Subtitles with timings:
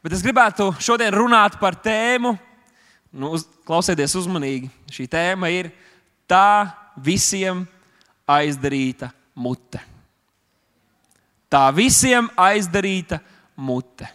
[0.00, 2.32] Bet es gribētu šodien runāt par tēmu,
[3.12, 4.70] nu, uz, klausieties uzmanīgi.
[4.92, 5.68] Šī tēma ir
[6.30, 7.66] tā visiem
[8.30, 9.82] aizdarīta mute.
[11.50, 13.18] Tā visiem aizdarīta
[13.58, 14.08] mute.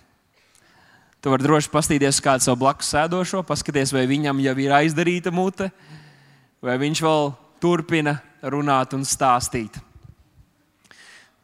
[1.20, 5.72] Tu vari droši paskatīties, kāds savu blakus sēdošo, paskatīties, vai viņam jau ir aizdarīta mute,
[6.64, 7.32] vai viņš vēl
[7.62, 9.80] turpina runāt un stāstīt.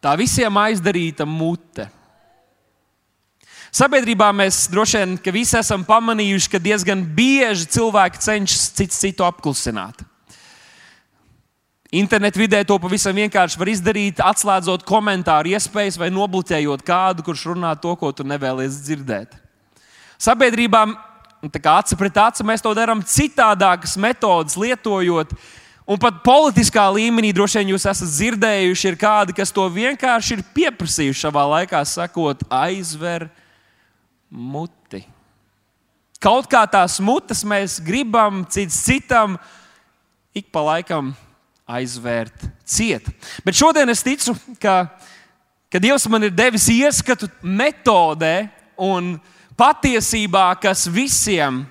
[0.02, 1.88] Tā visiem aizdarīta mute.
[3.72, 10.04] Sabiedrībā mēs droši vien visi esam pamanījuši, ka diezgan bieži cilvēki cenšas cits citu apklusināt.
[11.92, 17.72] Internet vidē to pavisam vienkārši var izdarīt, atslēdzot komentāru iespējas vai nobloķējot kādu, kurš runā
[17.80, 19.36] to, ko tu nevēlies dzirdēt.
[20.20, 20.86] Sabiedrībā,
[21.64, 25.32] kā aci pret aci, mēs to darām citādākas metodas, lietojot.
[25.88, 30.48] Un pat politiskā līmenī droši vien jūs esat dzirdējuši, ir kādi, kas to vienkārši ir
[30.56, 33.32] pieprasījuši savā laikā, sakot, aizver
[34.32, 35.04] muti.
[36.22, 39.36] Kaut kā tās mutes mēs gribam cits citam
[40.38, 41.12] ik pa laikam
[41.68, 43.08] aizvērt ciet.
[43.46, 44.86] Bet šodien es ticu, ka,
[45.72, 49.16] ka Dievs man ir devis ieskatu metodē un
[49.60, 51.64] patiesībā, kas visiem,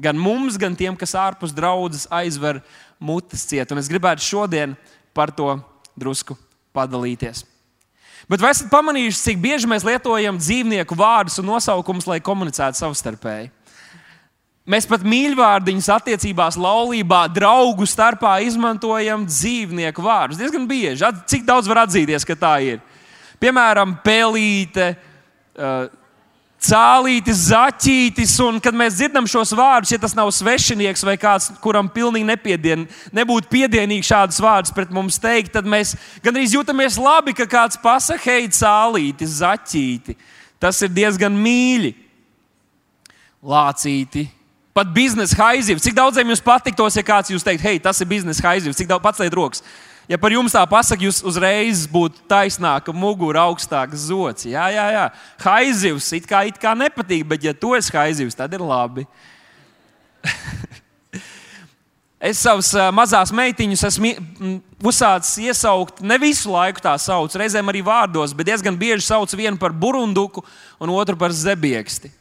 [0.00, 2.60] gan mums, gan tiem, kas ārpus draudzes aizver
[2.98, 3.70] mutes ciet.
[3.70, 4.74] Un es gribētu šodien
[5.14, 5.54] par to
[5.94, 6.38] drusku
[6.74, 7.44] padalīties.
[8.30, 13.50] Bet vai esat pamanījuši, cik bieži mēs lietojam dzīvnieku vārdus un nosaukumus, lai komunicētu savstarpēji?
[14.64, 20.40] Mēs pat mīļvārdiņus attiecībās, laulībā, draugu starpā izmantojam dzīvnieku vārdus.
[20.40, 21.04] Diezgan bieži.
[21.28, 22.80] Cik daudz var atzīties, ka tā ir?
[23.44, 24.94] Piemēram, pelīte,
[25.60, 25.92] uh,
[26.64, 28.34] cālītis, zaķītis.
[28.44, 32.86] Un, kad mēs dzirdam šos vārdus, ja tas nav svešinieks vai kāds, kuram pilnīgi nepiedien,
[33.14, 38.38] nebūtu piedienīgi šādus vārdus pret mums teikt, tad mēs gandrīz jūtamies labi, ka kāds pasakā,
[38.38, 40.16] hei, cālītis, zaķīti.
[40.62, 41.94] Tas ir diezgan mīļi.
[43.44, 44.28] Lācīti.
[44.74, 45.84] Pat biznesa haizivs.
[45.84, 48.80] Cik daudziem jums patiktos, ja kāds jūs teikt, hei, tas ir biznesa haizivs?
[48.80, 49.62] Cik daudz pats teikt rokas?
[50.08, 54.44] Ja par jums tā pasakā, jūs uzreiz būtu taisnāka mugura, augstāks zots.
[54.44, 55.04] Jā, jā, jā.
[55.46, 59.06] Haizivs it kā, it kā nepatīk, bet ja tu esi haizivs, tad ir labi.
[62.28, 64.12] es savus mazās meitiņus esmu
[64.84, 69.56] uzsācis iesaukt, ne visu laiku tā sauc, reizēm arī vārdos, bet diezgan bieži sauc vienu
[69.60, 70.44] par burunduku
[70.84, 72.12] un otru par zebieksti.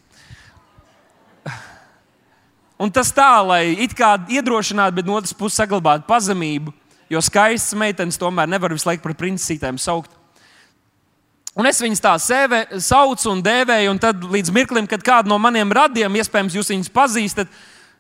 [2.80, 6.74] Un tas tā, lai it kā iedrošinātu, bet no otras puses saglabātu pazemību.
[7.14, 10.12] Jo skaistas meitenes tomēr nevar visu laiku par princesītēm saukt.
[11.54, 15.38] Un es viņas tā sēve, saucu un dēvēju, un tad līdz mirklim, kad kādu no
[15.38, 17.52] maniem radiem, iespējams, jūs viņus pazīstat,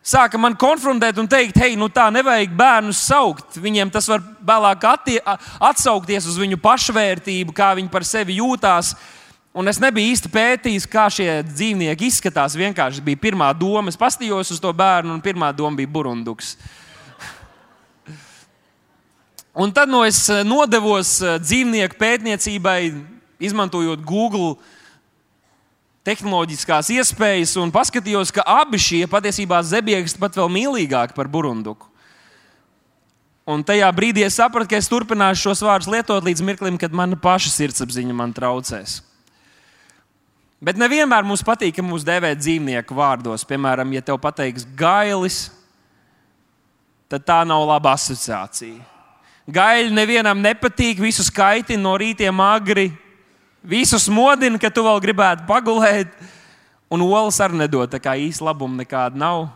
[0.01, 3.59] sāka man konfrontēt un teikt, hei, nu tā nevajag bērnus saukt.
[3.61, 5.19] Viņiem tas var vēlāk attie,
[5.61, 8.95] atsaukties uz viņu pašvērtību, kā viņi par sevi jūtās.
[9.53, 12.57] Un es nebiju īsti pētījis, kā šie dzīvnieki izskatās.
[12.57, 13.93] Vienkārši bija pirmā doma.
[13.93, 16.55] Es pastījos uz to bērnu, un pirmā doma bija burunduks.
[19.53, 22.79] Un tad no es eh, nodevos eh, dzīvnieku pētniecībai,
[23.37, 24.55] izmantojot Google
[26.03, 31.85] tehnoloģiskās iespējas, un paskatījos, ka abi šie patiesībā zebieksti pat vēl mīlīgāki par burunduku.
[33.45, 37.19] Un tajā brīdī es sapratu, ka es turpināšu šos vārdus lietot līdz mirklim, kad mana
[37.19, 39.01] paša sirdsapziņa man traucēs.
[40.63, 43.43] Bet nevienmēr mums patīk, ka mūs dēvē dzīvnieku vārdos.
[43.45, 45.49] Piemēram, ja tev pateiks gailis,
[47.11, 48.92] tad tā nav laba asociācija.
[49.51, 52.87] Gaļa nevienam nepatīk, visus kaitina no rītiem agri,
[53.63, 56.13] visus modina, ka tu vēl gribētu pagulēt.
[56.93, 59.47] Un olas arī nedod, tā kā īsta labuma nekāda nav.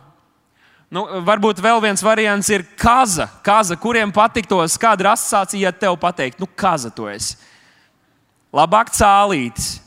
[0.92, 3.28] Nu, varbūt vēl viens variants ir kaza.
[3.44, 7.36] kaza kuriem patiktos, kāda ir asociācija, ja tev pateikt, nu, kaza tu esi.
[8.52, 9.78] Labāk cālītis.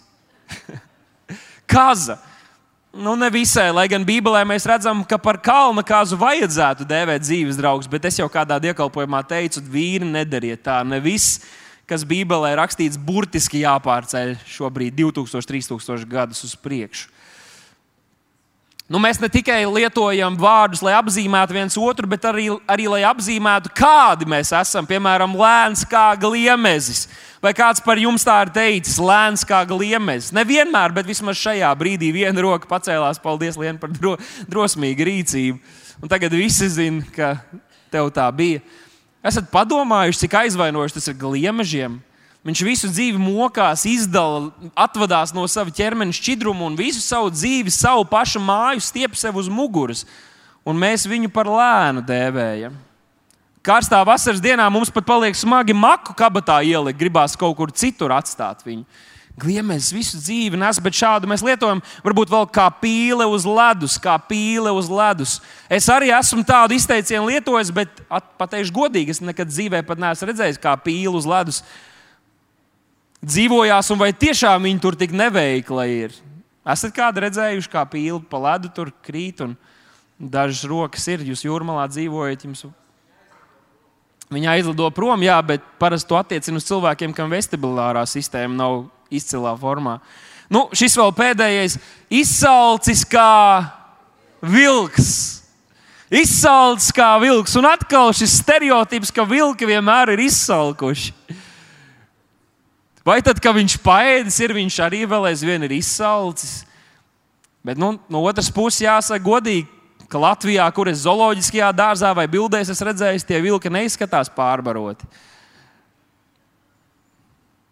[1.73, 2.19] kaza.
[2.91, 7.55] Nu, ne visai, lai gan Bībelē mēs redzam, ka par kalna kāzu vajadzētu dēvēt dzīves
[7.55, 10.81] draugus, bet es jau kādā iekalpojumā teicu, vīri nedariet tā.
[10.83, 11.39] Ne viss,
[11.87, 17.07] kas Bībelē rakstīts, burtiski jāpārceļ šobrīd, 2000, 3000 gadus uz priekšu.
[18.91, 23.71] Nu, mēs ne tikai lietojam vārdus, lai apzīmētu viens otru, bet arī, arī lai apzīmētu,
[23.77, 24.83] kādi mēs esam.
[24.89, 27.05] Piemēram, lēns kā gliemezis.
[27.39, 30.33] Vai kāds par jums tā ir teicis, lēns kā gliemezis?
[30.35, 33.21] Nevienmēr, bet vismaz šajā brīdī viena roka pacēlās.
[33.23, 34.17] Paldies, Lien, par dro,
[34.51, 35.79] drosmīgu rīcību.
[36.03, 37.37] Un tagad visi zina, ka
[37.93, 38.59] tev tā bija.
[39.23, 42.01] Esat padomājuši, cik aizvainojuši tas ir gliemežiem?
[42.41, 48.07] Viņš visu dzīvi mokās, izdala, atvadās no sava ķermeņa šķidruma un visu savu dzīvi, savu
[48.09, 50.07] pašu māju stiep sev uz muguras.
[50.65, 52.73] Un mēs viņu par lēnu dēvējam.
[53.61, 58.65] Karstā vasaras dienā mums pat paliek smagi maku kabatā ielikt, gribās kaut kur citur atstāt
[58.65, 58.87] viņu.
[59.41, 64.17] Gliemēs visu dzīvi nes, bet šādu mēs lietojam varbūt vēl kā pīle uz ledus, kā
[64.25, 65.37] pīle uz ledus.
[65.69, 68.01] Es arī esmu tādu izteicienu lietojis, bet
[68.41, 71.61] pateikšu godīgi, es nekad dzīvē pat neesmu redzējis kā pīle uz ledus.
[73.21, 76.13] Dzīvojās, un vai tiešām viņi tur tik neveikli ir?
[76.65, 79.53] Esat kādu redzējuši, kā pīle pa ledu tur krīt, un
[80.17, 82.65] dažas rokas ir, jūs jūrmalā dzīvojat, jums
[84.31, 89.51] Viņa aizlido prom, jā, bet parasti to attiecina uz cilvēkiem, kam vestibulārā sistēma nav izcilā
[89.59, 89.97] formā.
[90.51, 91.75] Nu, šis vēl pēdējais-
[92.21, 93.67] izsalcis kā
[94.41, 95.41] vilks.
[96.09, 101.11] Izsalcis kā vilks, un atkal šis stereotips, ka vilki vienmēr ir izsalkuši.
[103.05, 106.61] Vai tad, kad viņš paēdis, ir viņš arī vēl aizvien izsalcis?
[107.65, 109.67] Bet nu, no otras puses, jāsaka, godīgi,
[110.11, 115.07] ka Latvijā, kur es zooloģiskajā dārzā vai bildēs esmu redzējis, tie vilki neizskatās pārbaroti.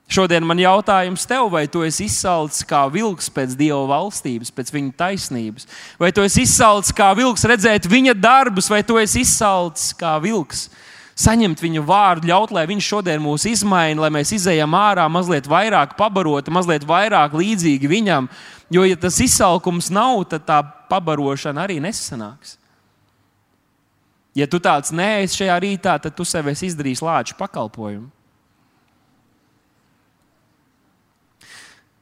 [0.10, 4.96] Šodien man jautājums tev, vai tu esi izsalcis kā vilks pēc dieva valstības, pēc viņa
[4.98, 5.68] taisnības,
[6.02, 10.66] vai tu esi izsalcis kā vilks redzēt viņa darbus, vai tu esi izsalcis kā vilks
[11.20, 15.98] saņemt viņa vārdu, ļaut, lai viņš šodien mūs izmaina, lai mēs izējām ārā mazliet vairāk
[16.00, 18.30] pabaroti, mazliet vairāk līdzīgi viņam.
[18.72, 20.62] Jo, ja tas izsalkums nav, tad tā
[20.92, 22.56] pabarošana arī nesanāks.
[24.38, 28.08] Ja tu tāds neesi šajā rītā, tad tu sev esi izdarījis lāču pakalpojumu.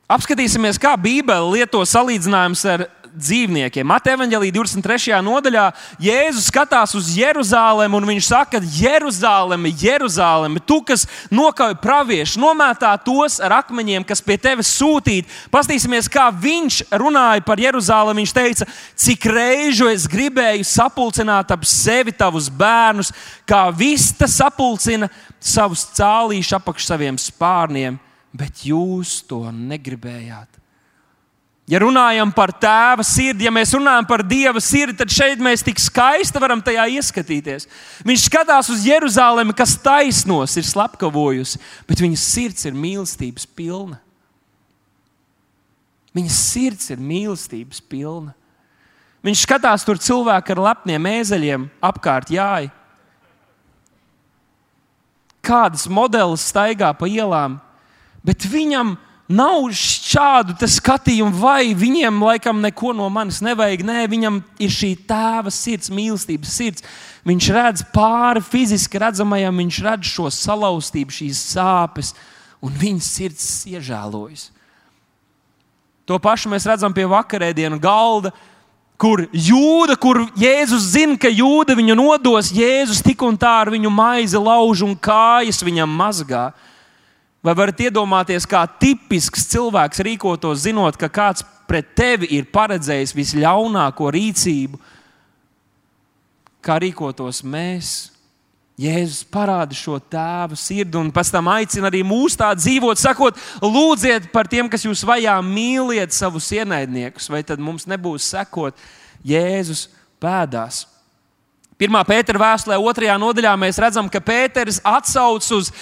[0.08, 2.86] Apskatīsimies, kā Bībele lieto salīdzinājumus ar
[3.18, 3.88] dzīvniekiem.
[3.88, 5.18] Mateja Vāģelī 23.
[5.26, 5.66] nodaļā
[6.02, 13.40] Jēzus skatās uz Jeruzalemi un viņš saka, Jeruzalemi, Jeruzalemi, tu, kas nokauj praviešu, nomētā tos
[13.44, 15.28] ar akmeņiem, kas pie tevis sūtīti.
[15.54, 18.24] Pastīsimies, kā viņš runāja par Jeruzalemi.
[18.24, 18.68] Viņš teica,
[18.98, 23.14] cik reižu es gribēju sapulcināt ap sevi tavus bērnus,
[23.48, 28.02] kā vista sapulcina savus cālīšus apakš saviem spārniem
[28.38, 30.57] bet jūs to negribējāt.
[31.68, 35.82] Ja runājam par tēva sirdi, ja mēs runājam par dieva sirdi, tad šeit mēs tik
[35.84, 37.68] skaisti varam tajā ieskatīties.
[38.08, 41.60] Viņš skatās uz Jeruzalemi, kas taisnos ir slepkavojusi,
[41.90, 44.00] bet viņas sirds ir mīlestības pilna.
[46.16, 48.32] Viņas sirds ir mīlestības pilna.
[49.28, 52.70] Viņš skatās tur cilvēku ar lepniem ēzeļiem apkārt jāj.
[55.44, 57.60] Kādas modelis staigā pa ielām,
[58.24, 58.96] bet viņam
[59.28, 63.84] nav šādu skatījumu, vai viņiem laikam neko no manis nevajag.
[63.88, 66.86] Nē, viņam ir šī tēva sirds, mīlestības sirds.
[67.28, 72.14] Viņš redz pāri fiziski redzamajam, viņš redz šo salauztību, šīs sāpes,
[72.64, 74.50] un viņa sirds iežēlojas.
[76.08, 78.32] To pašu mēs redzam pie vakarēdienu galda,
[78.98, 83.92] kur jūda, kur Jēzus zina, ka jūda viņu nodos, Jēzus tik un tā ar viņu
[83.92, 86.48] maizi lauž un kājas viņam mazgā.
[87.46, 94.10] Vai varat iedomāties, kā tipisks cilvēks rīkotos, zinot, ka kāds pret tevi ir paredzējis visļaunāko
[94.14, 94.80] rīcību,
[96.66, 97.96] kā rīkotos mēs?
[98.78, 104.28] Jēzus parāda šo tēvu sirdi un pēc tam aicina arī mūs tā dzīvot, sakot, lūdziet
[104.30, 108.78] par tiem, kas jūs vajā, mīliet savus ienaidniekus, vai tad mums nebūs sekot
[109.26, 109.88] Jēzus
[110.22, 110.84] pēdās.
[111.78, 115.74] Pirmā Pētera vēstulē, otrajā nodaļā mēs redzam, ka Pēters atsaucas uz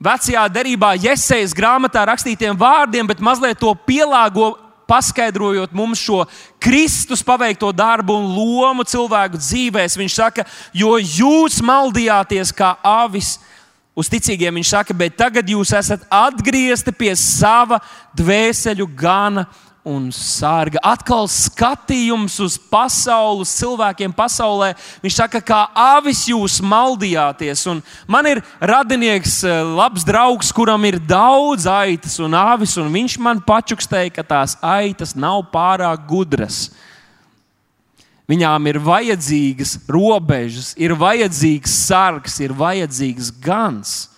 [0.00, 4.54] vecajā derībā, Jēzus grāmatā rakstītiem vārdiem, bet mazliet to pielāgo,
[4.90, 6.24] paskaidrojot mums šo
[6.58, 9.94] Kristus paveikto darbu un lomu cilvēku dzīvēs.
[10.00, 13.36] Viņš saka, jo jūs maldījāties kā avis.
[13.94, 17.80] Uz ticīgiem viņš saka, bet tagad jūs esat atgriezti pie sava
[18.16, 19.44] dvēseļu gana
[19.86, 20.80] un sārga.
[20.84, 24.74] Atkal skatījums uz pasauli, uz cilvēkiem pasaulē.
[25.00, 27.64] Viņš saka, kā avis jūs maldījāties.
[27.72, 33.18] Un man ir radinieks, eh, labs draugs, kuram ir daudz aitas un avis, un viņš
[33.18, 36.70] man pačukstēja, ka tās aitas nav pārāk gudras.
[38.28, 44.08] Viņām ir vajadzīgas robežas, ir vajadzīgs sargs, ir vajadzīgs gans.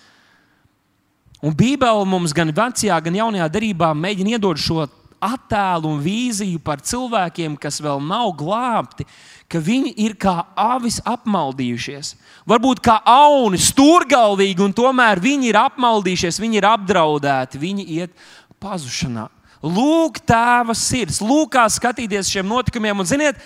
[1.41, 4.85] Un Bībele mums gan vecajā, gan jaunajā darbā mēģina iedot šo
[5.23, 9.07] attēlu un vīziju par cilvēkiem, kas vēl nav glābti,
[9.51, 12.15] ka viņi ir kā avis apmaldījušies.
[12.49, 18.27] Varbūt kā auni, stūrgalvīgi, un tomēr viņi ir apmaldījušies, viņi ir apdraudēti, viņi iet
[18.63, 19.29] pazušanā.
[19.63, 22.99] Lūk, tēva sirds, lūk, kā skatīties šiem notikumiem.
[22.99, 23.39] Un, ziniet,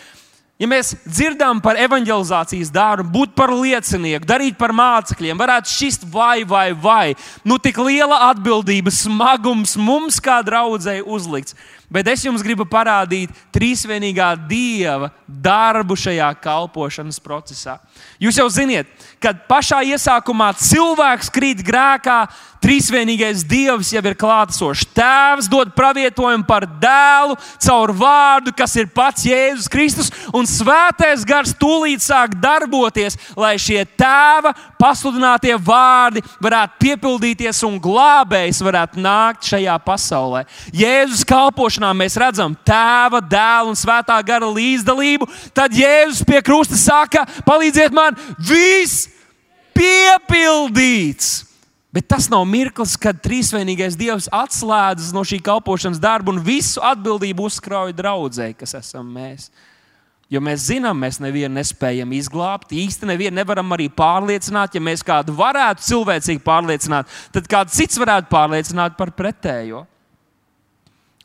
[0.58, 6.42] Ja mēs dzirdam par evanģelizācijas darbu, būt par liecinieku, darīt par mācekļiem, varētu šķist vai,
[6.50, 7.14] vai, vai.
[7.46, 11.54] Nu, tik liela atbildības smagums mums kā draudzēji uzlikts.
[11.88, 17.78] Bet es jums gribu parādīt trīsvienīgā dieva darbu šajā kalpošanas procesā.
[18.20, 18.92] Jūs jau zināt,
[19.24, 22.26] kad pašā iesākumā cilvēks krīt grēkā,
[22.64, 24.88] Trīsvienīgais Dievs jau ir klātesošs.
[24.98, 31.54] Tēvs dod pravietojumu par dēlu caur vārdu, kas ir pats Jēzus Kristus, un svētais gars
[31.58, 39.78] tūlīt sāk darboties, lai šie tēva pasludinātie vārdi varētu piepildīties un glābējs varētu nākt šajā
[39.86, 40.46] pasaulē.
[40.74, 41.26] Jēzus
[41.78, 45.28] kalpošanā mēs redzam tēva, dēla un svētā gara līdzdalību.
[45.54, 49.10] Tad Jēzus pie krusta saka: Palīdziet man, viss
[49.74, 51.46] piepildīts!
[51.94, 57.48] Bet tas nav mirklis, kad trīsvienīgais Dievs atslēdzas no šī kalpošanas darba un visu atbildību
[57.48, 59.50] uzkrauj draudzē, kas esam mēs.
[60.30, 64.76] Jo mēs zinām, mēs nevienu nespējam izglābt, īsti nevienu nevaram arī pārliecināt.
[64.76, 69.86] Ja mēs kādu varētu cilvēcīgi pārliecināt, tad kāds cits varētu pārliecināt par pretējo.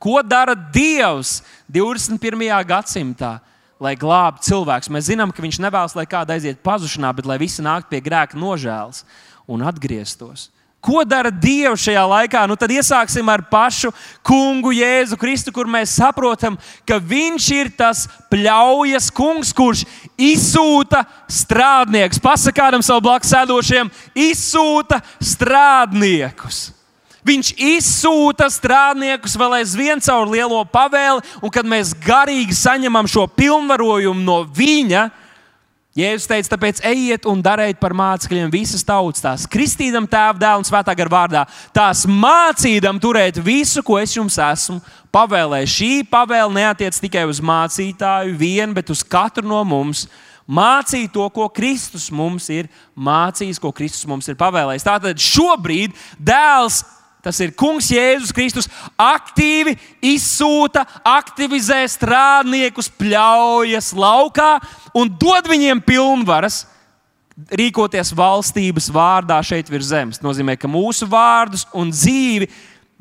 [0.02, 2.18] Ko dara Dievs 21.
[2.66, 3.36] gadsimtā,
[3.78, 4.90] lai glābtu cilvēkus?
[4.90, 8.34] Mēs zinām, ka Viņš nevēlas, lai kāda aiziet pazušanā, bet lai visi nāktu pie grēka
[8.34, 9.04] nožēlas
[9.46, 10.48] un atgrieztos.
[10.82, 12.42] Ko dara Dievs šajā laikā?
[12.50, 13.92] Nu, tad iesāksim ar pašu
[14.26, 19.86] kungu Jēzu Kristu, kur mēs saprotam, ka Viņš ir tas pļaujas kungs, kurš
[20.18, 22.18] izsūta strādniekus.
[22.18, 26.72] Pasakādam savu blakus sēdošiem, izsūta strādniekus.
[27.22, 34.24] Viņš izsūta strādniekus vēl aizvien caur lielo pavēli, un kad mēs garīgi saņemam šo pilnvarojumu
[34.26, 35.10] no viņa,
[35.92, 40.64] Jēzus teica, tāpēc ejiet un dariet par mācekļiem visas tautas, tās kristīdam, tēva, dēla un
[40.64, 41.42] svētā gara vārdā,
[41.76, 44.78] tās mācīdam turēt visu, ko es jums esmu
[45.12, 45.74] pavēlējis.
[45.76, 50.06] Šī pavēle neatiec tikai uz mācītāju vienu, bet uz katru no mums.
[50.48, 54.88] Mācīt to, ko Kristus mums ir mācījis, ko Kristus mums ir pavēlējis.
[54.88, 56.80] Tātad šobrīd dēls
[57.22, 59.76] Tas ir Kungs Jēzus Kristus aktīvi
[60.10, 64.56] izsūta, aktivizē strādniekus, pļaujas laukā
[64.98, 66.64] un dod viņiem pilnvaras
[67.54, 70.18] rīkoties valstības vārdā šeit virs zemes.
[70.18, 72.50] Tas nozīmē, ka mūsu vārdus un dzīvi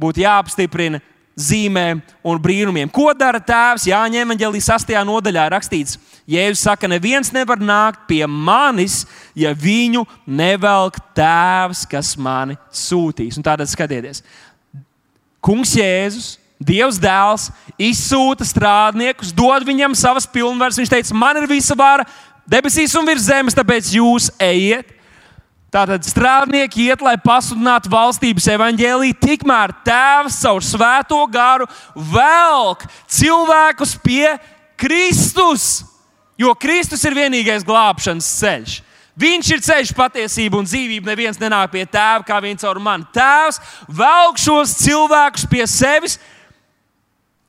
[0.02, 1.02] būtu jāapstiprina
[1.42, 2.92] zīmēm un brīnumiem.
[2.94, 3.88] Ko dara tēvs?
[3.90, 5.02] Jāņem evanģēlijas 8.
[5.08, 5.98] nodaļā rakstīts.
[6.30, 9.02] Jēzus saka, neviens nevar nākt pie manis,
[9.36, 13.40] ja viņu nevelk tēvs, kas mani sūtīs.
[13.40, 14.24] Un tātad skatieties,
[15.42, 16.38] Kungs Jēzus.
[16.62, 17.48] Dievs dēls
[17.82, 20.78] izsūta strādniekus, dod viņam savas pilnvaras.
[20.78, 22.06] Viņš teica, man ir visa vara
[22.46, 24.92] debesīs un virs zemes, tāpēc jūs ejiet
[25.72, 34.34] Tātad strādnieki iet, lai pasludinātu valstības evaņģēlīju, tikmēr Tēvs caur svēto garu velk cilvēkus pie
[34.76, 35.86] Kristus.
[36.36, 38.74] Jo Kristus ir vienīgais glābšanas ceļš.
[39.22, 41.12] Viņš ir ceļš, patiesība un dzīvība.
[41.12, 43.08] Neviens nenāk pie tēva kā viens caur mani.
[43.16, 46.18] Tēvs velk šos cilvēkus pie sevis.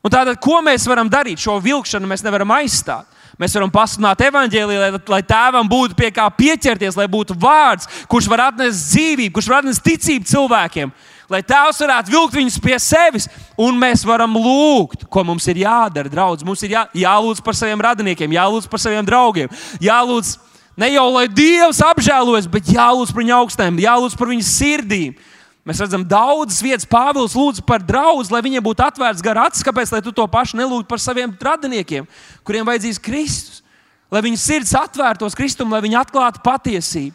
[0.02, 1.42] Un tātad, ko mēs varam darīt?
[1.42, 3.06] Šo vilkšanu mēs nevaram aizstāt.
[3.42, 8.28] Mēs varam pasludināt evaņģēlīju, lai, lai tēvam būtu pie kā pieķerties, lai būtu vārds, kurš
[8.30, 10.92] var atnest dzīvību, kurš var atnest ticību cilvēkiem.
[11.32, 13.26] Lai tēvs varētu vilkt viņus pie sevis,
[13.58, 16.44] un mēs varam lūgt, ko mums ir jādara, draugs.
[16.46, 19.50] Mums ir jā, jālūdz par saviem radiniekiem, jālūdz par saviem draugiem,
[19.82, 20.36] jālūdz
[20.78, 25.16] ne jau lai Dievs apžēlojas, bet jālūdz par viņu augstēm, jālūdz par viņu sirdīm.
[25.62, 29.62] Mēs redzam, daudzas vietas Pāvils lūdz par draugu, lai viņiem būtu atvērts gar acis.
[29.62, 32.08] Kāpēc tu to pašu nelūdz par saviem radiniekiem,
[32.42, 33.60] kuriem vajadzīgs Kristus?
[34.12, 37.14] Lai viņu sirds atvērtos Kristum, lai viņi atklātu patiesību.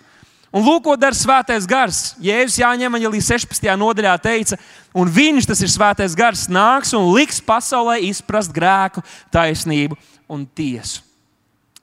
[0.56, 2.16] Un lūk, ko dara svētais gars.
[2.24, 3.68] Jēzus viņa līdz 16.
[3.78, 4.58] nodaļā teica,
[4.96, 10.00] un viņš, tas ir svētais gars, nāks un liks pasaulē izprast grēku, taisnību
[10.32, 11.04] un tiesu.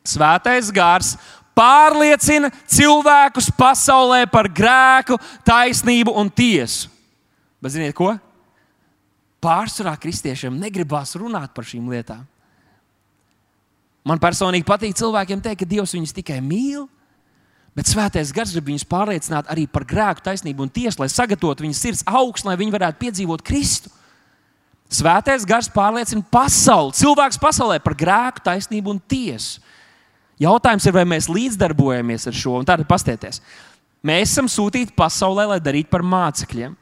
[0.05, 1.15] Svētais gars
[1.57, 6.91] pārliecina cilvēkus pasaulē par grēku, taisnību un tiesu.
[7.63, 8.13] Bet ziniet, ko?
[9.45, 12.25] Pārsvarā kristiešiem negribās runāt par šīm lietām.
[14.05, 16.85] Man personīgi patīk cilvēkiem teikt, ka Dievs viņus tikai mīl,
[17.77, 21.77] bet Svētais Gars grib viņus pārliecināt arī par grēku, taisnību un tiesu, lai sagatavotu viņu
[21.79, 23.93] sirds augstu, lai viņi varētu piedzīvot Kristu.
[24.93, 29.65] Svētais Gars pārliecina pasauli, cilvēks pasaulē par grēku, taisnību un tiesu.
[30.43, 32.59] Jautājums ir, vai mēs līdzdarbojamies ar šo.
[32.67, 33.41] Tātad pastieties.
[34.05, 36.75] Mēs esam sūtīti pasaulē, lai darītu par mācekļiem.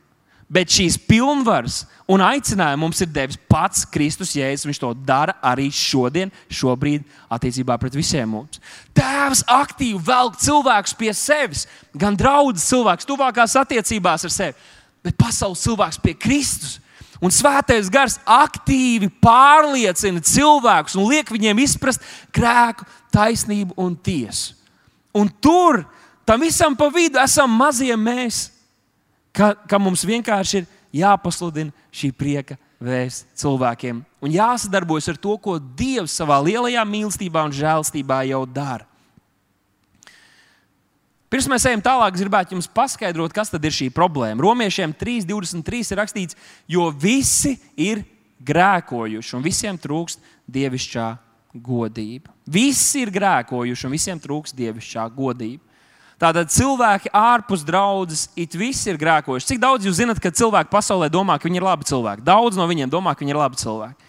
[0.52, 1.78] Bet šīs pilnvaras
[2.12, 4.66] un aicinājumu mums ir devis pats Kristus Jēzus.
[4.68, 8.60] Viņš to dara arī šodien, šobrīd, attiecībā pret visiem mums.
[8.92, 11.64] Tēvs aktīvi velk cilvēkus pie sevis,
[11.96, 14.68] gan draugus cilvēkus, tuvākās attiecībās ar sevi,
[15.04, 16.76] bet pasaules cilvēks pie Kristus.
[17.22, 22.02] Un svētais gars aktīvi pārliecina cilvēkus un liek viņiem izprast
[22.34, 24.56] grēku, taisnību un tiesu.
[25.14, 25.84] Un tur
[26.26, 28.48] tam visam pa vidu esam mazie mēs,
[29.30, 30.68] ka, ka mums vienkārši ir
[31.02, 34.02] jāpasludina šī prieka vēst cilvēkiem.
[34.22, 38.86] Un jāsadarbojas ar to, ko Dievs savā lielajā mīlestībā un žēlstībā jau dara.
[41.32, 44.42] Pirms mēs ejam tālāk, gribētu jums paskaidrot, kas ir šī problēma.
[44.44, 46.36] Romiešiem 3.23 ir rakstīts,
[46.68, 48.02] jo visi ir
[48.44, 50.20] grēkojuši un visiem trūkst
[50.52, 51.06] dievišķā
[51.56, 52.34] godība.
[52.44, 55.64] Visi ir grēkojuši un visiem trūkst dievišķā godība.
[56.20, 59.54] Tātad cilvēki ārpus draudzes, it visi ir grēkojuši.
[59.54, 62.28] Cik daudz jūs zinat, ka cilvēki pasaulē domā, ka viņi ir labi cilvēki?
[62.28, 64.01] Daudz no viņiem domā, ka viņi ir labi cilvēki.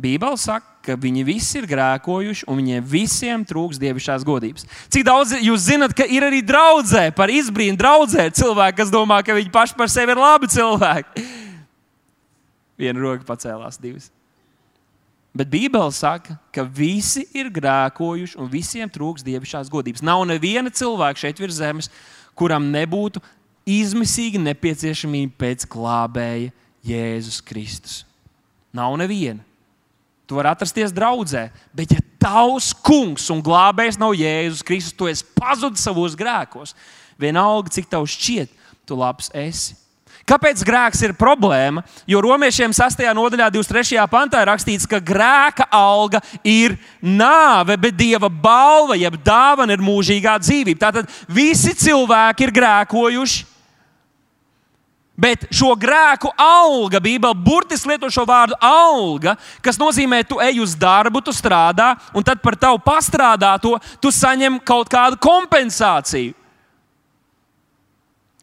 [0.00, 4.64] Bībele saka, ka viņi visi ir grēkojuši un viņiem visiem trūks dievišķās godības.
[4.90, 9.36] Cik daudz jūs zinat, ka ir arī draudzē, par izbrīnu draudzē cilvēki, kas domā, ka
[9.36, 11.26] viņi paši par sevi ir labi cilvēki?
[12.80, 14.08] Viena roka pacēlās, divas.
[15.32, 20.04] Bet Bībele saka, ka visi ir grēkojuši un visiem trūks dievišķās godības.
[20.04, 21.88] Nav neviena cilvēka šeit virs zemes,
[22.36, 23.22] kuram nebūtu
[23.68, 26.50] izmisīga nepieciešamība pēc glābēja
[26.84, 28.02] Jēzus Kristus.
[28.74, 29.40] Nav neviena.
[30.26, 35.26] Tu vari atrasties draudzē, bet ja tavs kungs un glābējs nav Jēzus Kristus, tu esi
[35.36, 36.76] pazudis savos grēkos.
[37.20, 38.52] Vienalga, cik tev šķiet,
[38.86, 39.76] tu labs esi.
[40.28, 41.82] Kāpēc grēks ir problēma?
[42.06, 43.02] Jo romiešiem 6.
[43.18, 43.98] nodaļā, 23.
[44.10, 50.36] pantā ir rakstīts, ka grēka alga ir nāve, bet dieva balva, jeb dāvana ir mūžīgā
[50.44, 50.78] dzīvība.
[50.84, 53.48] Tātad visi cilvēki ir grēkojuši.
[55.12, 60.72] Bet šo grēku alga, Bībele burtiski lieto šo vārdu alga, kas nozīmē, tu ej uz
[60.72, 66.32] darbu, tu strādā, un tad par tavu pastrādāto tu saņem kaut kādu kompensāciju.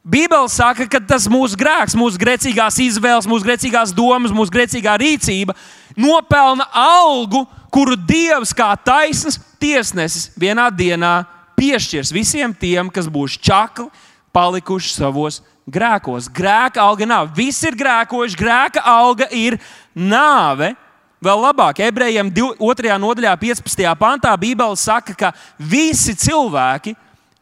[0.09, 5.57] Bībele saka, ka tas mūsu grēks, mūsu grēcīgās izvēles, mūsu grēcīgās domas, mūsu grēcīgā rīcība
[5.97, 11.25] nopelna algu, kuru Dievs kā taisns tiesnesis vienā dienā
[11.59, 13.89] piešķirs visiem tiem, kas būs čakli,
[14.33, 16.29] palikuši savos grēkos.
[16.33, 17.33] Grēka alga nav.
[17.38, 19.59] Visi ir grēkojuši, grēka alga ir
[19.95, 20.73] nāve.
[21.19, 22.95] Vēl labāk, ebrejiem 2.
[23.03, 23.83] nodaļā, 15.
[23.99, 26.93] pantā, Bībele saka, ka visi cilvēki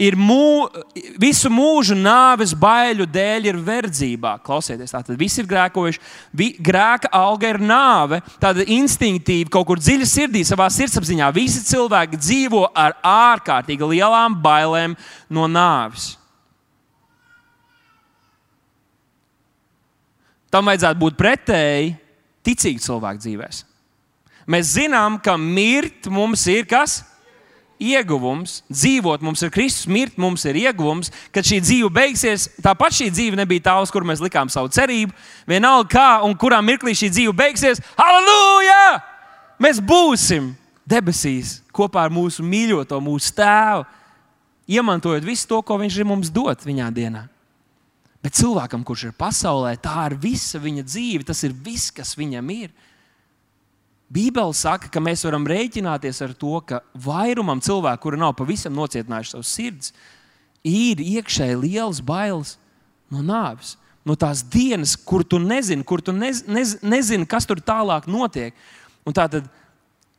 [0.01, 0.69] ir mū,
[1.21, 4.35] visu mūžu nāves baiļu dēļ ir verdzībā.
[4.45, 6.01] Klausieties, tātad viss ir grēkojuši.
[6.37, 11.31] Vi, grēka alga ir nāve, tāda instinktīva, kaut kur dziļi sirdī, savā sirdsapziņā.
[11.35, 14.95] Visi cilvēki dzīvo ar ārkārtīgi lielām bailēm
[15.33, 16.15] no nāves.
[20.57, 21.91] Tam vajadzētu būt pretēji
[22.47, 23.57] ticīgu cilvēku dzīvēm.
[24.49, 27.03] Mēs zinām, ka mirt mums ir kas?
[27.77, 32.47] ieguvums, dzīvot mums ir Kristus, mirt mums ir ieguvums, kad šī dzīve beigsies.
[32.65, 35.13] Tāpat šī dzīve nebija tā, uz kuru mēs likām savu cerību.
[35.45, 38.97] Vienalga, kā un kurā mirklī šī dzīve beigsies, halleluja!
[39.61, 40.55] Mēs būsim
[40.89, 43.85] debesīs kopā ar mūsu mīļoto, mūsu tēvu,
[44.73, 47.27] iemantojot visu to, ko viņš ir mums dot viņā dienā.
[48.27, 52.49] Bet cilvēkam, kurš ir pasaulē, tā ir visa viņa dzīve, tas ir viss, kas viņam
[52.51, 52.73] ir.
[54.11, 59.31] Bībele saka, ka mēs varam rēķināties ar to, ka vairumam cilvēku, kuri nav pavisam nocietinājuši
[59.31, 59.93] savus sirdis,
[60.67, 62.57] ir iekšēji liels bailes
[63.07, 63.77] no nāves.
[64.03, 68.59] No tās dienas, kur tu nezini, kur tu nez, nez, nezini, kas tur tālāk notiek.
[69.07, 69.47] Un tā tad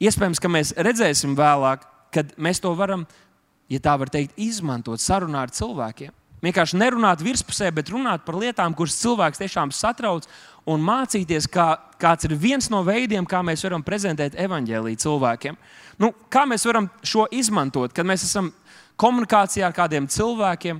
[0.01, 1.85] iespējams, ka mēs redzēsim vēlāk,
[2.17, 3.05] kad mēs to varam,
[3.69, 6.17] ja tā var teikt, izmantot sarunā ar cilvēkiem.
[6.45, 10.29] Vienkārši nerunāt virspusē, bet runāt par lietām, kuras cilvēks tiešām satrauc
[10.71, 15.59] un mācīties, kā, kāds ir viens no veidiem, kā mēs varam prezentēt evaņģēlīju cilvēkiem.
[15.99, 18.53] Nu, kā mēs varam šo izmantot, kad mēs esam
[19.01, 20.79] komunikācijā ar kādiem cilvēkiem?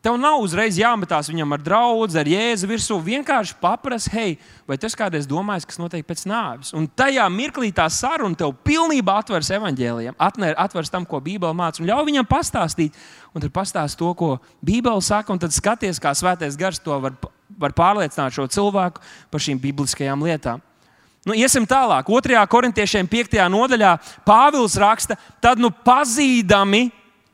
[0.00, 2.96] Tev nav uzreiz jāmetās viņam ar draugu, ar jēzu virsū.
[3.04, 4.36] Vienkārši paprasti, hei,
[4.68, 6.70] vai tas kādreiz domājis, kas notiek pēc nāves?
[6.76, 11.90] Un tajā mirklī tā saruna tev pilnībā atvers evaņģēliem, atvers tam, ko Bībele māca, un
[11.90, 12.96] ļauj viņam pastāstīt.
[13.36, 17.14] Un tad pastāst to, ko Bībele saka, un tad skaties, kā svētais gars to var
[17.60, 20.62] var pārliecināt šo cilvēku par šīm bibliskajām lietām.
[21.28, 22.08] Nu, iesim tālāk.
[22.08, 22.40] 2.
[22.48, 23.36] korintiešiem 5.
[23.52, 26.86] nodaļā Pāvils raksta, tad nu pazīdami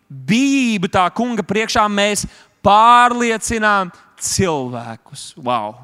[0.07, 2.25] bijību tā kunga priekšā mēs
[2.67, 5.31] pārliecinām cilvēkus.
[5.39, 5.77] Wow!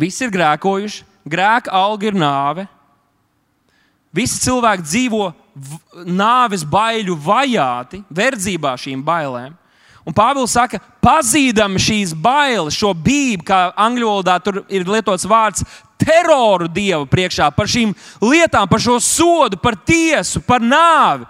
[0.00, 2.66] Visi ir grēkojuši, grēka alga ir nāve.
[4.16, 5.28] Visi cilvēki dzīvo
[6.08, 9.54] nāves baiļu vajāti, verdzībā šīm bailēm.
[10.06, 15.64] Un Pāvils saka, pazīdami šīs bailes, šo bību, kā angļu valodā tur ir lietots vārds,
[15.98, 21.26] teroru dievu priekšā, par šīm lietām, par šo sodu, par tiesu, par nāvi.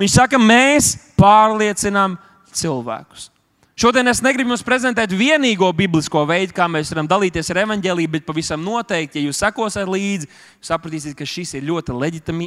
[0.00, 2.16] Viņš saka, mēs pārliecinām
[2.56, 3.30] cilvēkus.
[3.76, 8.24] Šodien es negribu jums prezentēt vienīgo biblisko veidu, kā mēs varam dalīties ar evaņģēlīju, bet
[8.24, 10.30] pavisam noteikti, ja jūs sekosiet līdzi,
[10.64, 12.46] sapratīsiet, ka šis ir ļoti, leģitimi,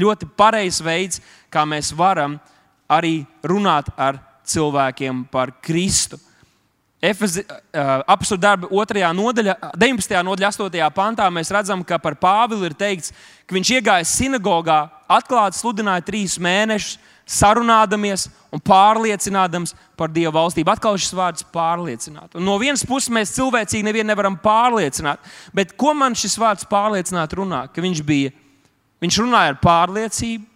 [0.00, 1.20] ļoti pareizs veids,
[1.52, 2.38] kā mēs varam
[2.88, 6.16] arī runāt ar cilvēkiem par Kristu.
[7.04, 9.04] Apstākļu darba 2.
[9.20, 10.16] nodaļā, 19.
[10.30, 10.88] nodaļā, 8.
[10.96, 13.12] pantā mēs redzam, ka par Pāvilu ir teikts,
[13.44, 14.80] ka viņš iegāja sinagogā,
[15.12, 16.96] atklāti sludināja trīs mēnešus,
[17.28, 20.72] sarunādamies un pārliecinādams par Dieva valstību.
[20.72, 22.36] Atkal šis vārds pārliecināt.
[22.38, 25.20] Un no vienas puses mēs cilvēcīgi nevienu nevaram pārliecināt,
[25.54, 27.66] bet ko man šis vārds pārliecināt runā?
[27.72, 28.32] Ka viņš bija,
[29.04, 30.46] viņš runāja ar pārliecību,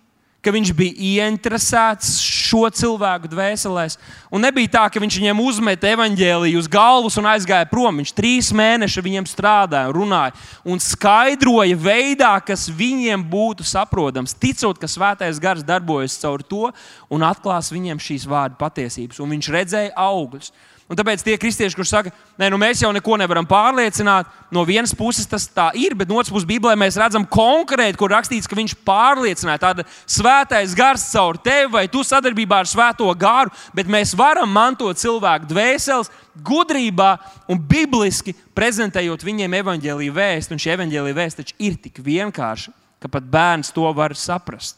[0.43, 2.17] ka viņš bija ieinteresēts
[2.53, 3.97] šo cilvēku dvēselēs.
[4.33, 8.03] Un nebija tā, ka viņš viņiem uzmeta evaņģēliju uz galvas un aizgāja prom.
[8.03, 10.35] Viņš trīs mēnešus viņiem strādāja, runāja
[10.69, 16.69] un skaidroja veidā, kas viņiem būtu saprotams, ticot, ka svētais gars darbojas caur to
[17.13, 19.23] un atklās viņiem šīs vārdu patiesības.
[19.23, 20.53] Un viņš redzēja augļus.
[20.93, 24.91] Un tāpēc tie kristieši, kuriem saka, ka nu, mēs jau neko nevaram pārliecināt, no vienas
[24.93, 28.59] puses tas tā ir, bet no otras puses Bībelē mēs redzam konkrēti, kur rakstīts, ka
[28.59, 34.13] viņš pārliecināja tādu svētais gars caur tevi vai tu sadarbībā ar svēto gāru, bet mēs
[34.21, 36.13] varam mantot cilvēku dvēseles
[36.45, 37.15] gudrībā
[37.49, 40.53] un bibliski prezentējot viņiem evaņģēlīju vēstu.
[40.53, 44.77] Un šī evaņģēlīja vēsts taču ir tik vienkārša, ka pat bērns to var saprast.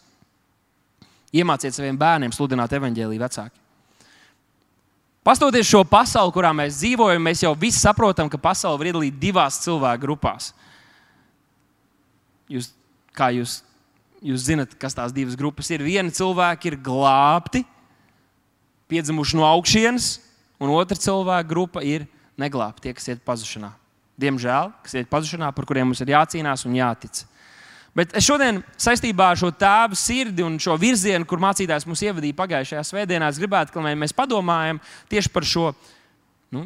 [1.35, 3.63] Iemāciet saviem bērniem sludināt evaņģēlīju vecāki.
[5.24, 9.56] Pastoties šo pasauli, kurā mēs dzīvojam, mēs jau visi saprotam, ka pasaule var iedalīt divās
[9.64, 10.50] cilvēku grupās.
[12.52, 12.68] Jūs,
[13.16, 13.62] kā jūs,
[14.20, 15.80] jūs zinat, kas tās divas grupas ir?
[15.80, 17.64] Viena cilvēka ir glābti,
[18.92, 20.18] piedzimuši no augšas,
[20.60, 22.04] un otra cilvēka grupa ir
[22.37, 23.72] neglābti, tie, kas iet pazušanā.
[24.20, 27.24] Diemžēl, kas iet pazušanā, par kuriem mums ir jācīnās un jātic.
[27.94, 32.35] Bet es šodien saistībā ar šo tēvu sirdi un šo virzienu, kur mācītājs mums ievadīja
[32.40, 34.80] pagājušajā svētdienā, gribētu, lai mēs padomājam
[35.12, 35.68] tieši par šo
[36.54, 36.64] nu,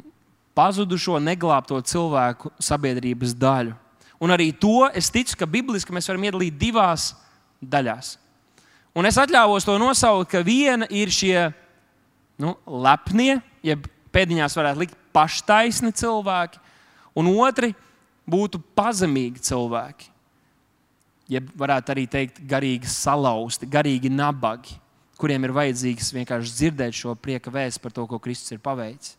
[0.57, 3.77] pazudušo, neglābto cilvēku sabiedrības daļu.
[4.25, 7.13] Un arī to es ticu, ka bibliski mēs varam iedalīt divās
[7.61, 8.17] daļās.
[8.97, 11.51] Un es atļāvos to nosaukt, ka viena ir šie
[12.41, 13.85] nu, lepnie, jeb
[14.17, 16.59] pēdiņās varētu likt paštaisni cilvēki,
[17.21, 17.75] un otri
[18.29, 20.17] būtu pazemīgi cilvēki
[21.29, 24.79] jeb varētu arī teikt, garīgi salauzti, garīgi nabagi,
[25.21, 29.17] kuriem ir vajadzīgs vienkārši dzirdēt šo prieka vēstu par to, ko Kristus ir paveicis.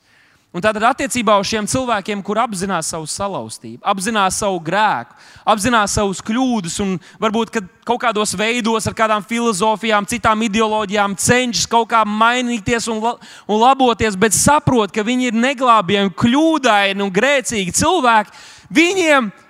[0.49, 5.13] Un tātad attiecībā uz šiem cilvēkiem, kur apzinās savu salauztību, apzinās savu grēku,
[5.45, 7.51] apzinās savus kļūdas un varbūt
[7.85, 13.11] kaut kādos veidos, ar kādām filozofijām, citām ideoloģijām cenšas kaut kā mainīties un, la
[13.45, 18.33] un laboties, bet saprot, ka viņi ir neglābjami, kļūdaini un grēcīgi cilvēki,
[18.73, 19.48] viņiem ir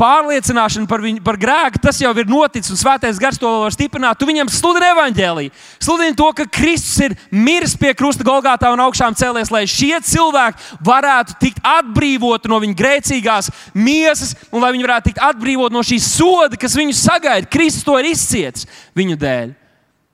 [0.00, 4.18] pārliecināšana par, viņu, par grēku, tas jau ir noticis, un svētais gars to var stiprināt.
[4.18, 5.52] Tu viņam sludini evaņģēlīju.
[5.82, 10.80] Sludini to, ka Kristus ir miris pie krusta Golgātā un augšām cēlies, lai šie cilvēki
[10.86, 16.10] varētu tikt atbrīvoti no viņa grēcīgās miesas, un lai viņi varētu tikt atbrīvoti no šīs
[16.16, 17.50] soda, kas viņus sagaida.
[17.50, 19.56] Kristus to ir izcietis viņu dēļ.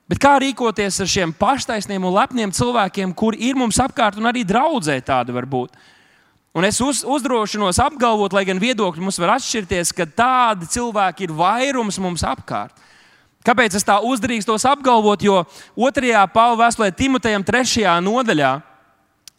[0.06, 4.44] Bet kā rīkoties ar šiem paštaisniem un lepniem cilvēkiem, kuri ir mums apkārt, un arī
[4.46, 5.74] draudzē tādi var būt?
[6.56, 11.34] Un es uz, uzdrošinos apgalvot, lai gan viedokļi mums var atšķirties, ka tādi cilvēki ir
[11.36, 12.72] vairums mums apkārt.
[13.44, 15.20] Kāpēc es tā uzdrīkstos apgalvot?
[15.20, 15.42] Jo
[15.76, 16.14] 2.
[16.32, 17.84] Pāvila vēstulē Timotejam 3.
[18.02, 18.54] nodaļā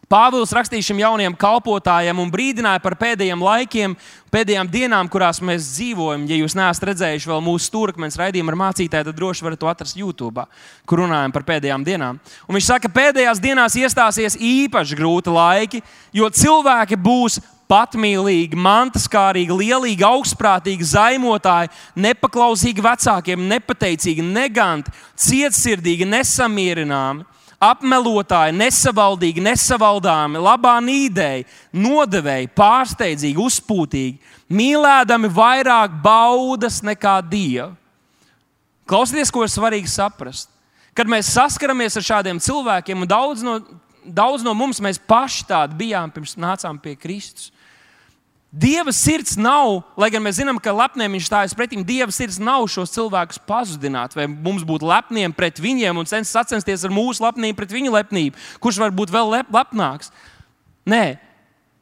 [0.07, 3.95] Pāvils rakstīja šim jaunajam kalpotājam un brīdināja par pēdējiem laikiem,
[4.31, 6.23] pēdējām dienām, kurās mēs dzīvojam.
[6.29, 9.99] Ja jūs neesat redzējuši vēl mūsu stūrakmeņa raidījumu ar mācītāju, tad droši varat to atrast
[9.99, 10.47] YouTube,
[10.87, 12.21] kur runājam par pēdējām dienām.
[12.47, 15.83] Un viņš saka, ka pēdējās dienās iestāsies īpaši grūti laiki,
[16.15, 27.27] jo cilvēki būs patmīlīgi, mantaskārīgi, lielīgi, augstprātīgi, zaimotāji, nepaklausīgi vecākiem, nepateicīgi, neganti, cietsirdīgi, nesamierināmi
[27.63, 37.73] apmelotāji, nesavaldīgi, nesavaldāmi, labā nīdēji, nodevēji, pārsteidzīgi, uzpūtīgi, mīlēdami vairāk baudas nekā dievu.
[38.87, 40.51] Klausieties, ko ir svarīgi saprast.
[40.95, 43.59] Kad mēs saskaramies ar šādiem cilvēkiem, un daudz no,
[44.01, 47.51] daudz no mums paši tādi bijām pirms nācām pie Kristus,
[48.47, 52.63] Dieva sirds nav, lai gan mēs zinām, ka lepniem viņš stājas pretim, Dieva sirds nav
[52.71, 57.75] šos cilvēkus pazudināt, vai mums būt lepniem pret viņiem un sacensties ar mūsu lepnību pret
[57.75, 60.13] viņu lepnību, kurš var būt vēl lep, lepnāks.
[60.87, 61.19] Nē,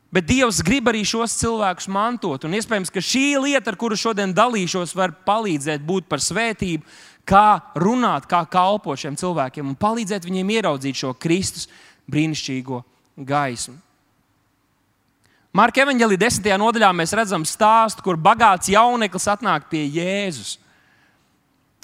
[0.10, 2.50] bet Dievs grib arī šos cilvēkus mantot.
[2.50, 6.82] Un iespējams, ka šī lieta, ar kuru šodien dalīšos, var palīdzēt būt par svētību,
[7.30, 11.70] kā runāt, kā kalpot šiem cilvēkiem un palīdzēt viņiem ieraudzīt šo Kristus
[12.10, 12.82] brīnišķīgo
[13.22, 13.85] gaismu.
[15.56, 20.58] Marka evanģēlī desmitajā nodaļā mēs redzam stāstu, kur bagāts jauneklis atnāk pie Jēzus.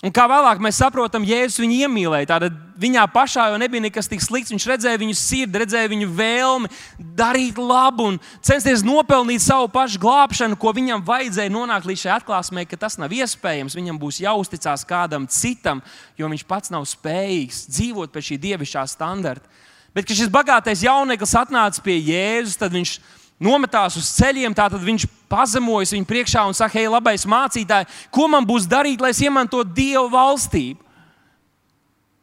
[0.03, 2.27] Un kā vēlāk mēs saprotam, Jēzus viņu iemīlēja.
[2.33, 4.51] Tātad viņā pašā jau nebija nekas tik slikts.
[4.51, 6.71] Viņš redzēja viņu sirdi, redzēja viņu vēlmi
[7.15, 12.65] darīt labu un censties nopelnīt savu pašu glābšanu, ko viņam vajadzēja nonākt līdz šai atklāsmei,
[12.67, 13.77] ka tas nav iespējams.
[13.77, 15.79] Viņam būs jāuzticas kādam citam,
[16.19, 19.47] jo viņš pats nav spējīgs dzīvot pēc šī dievišķā standarta.
[19.95, 22.97] Bet, kad šis bagātais jauneklis atnāca pie Jēzus, tad viņš
[23.41, 28.45] nometās uz ceļiem, tad viņš pazemojas viņu priekšā un saka, hei, labais mācītāj, ko man
[28.47, 30.79] būs darīt, lai es iemantotu Dieva valstību?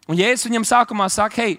[0.08, 1.58] Un Jēzus viņam sākumā saka, hei,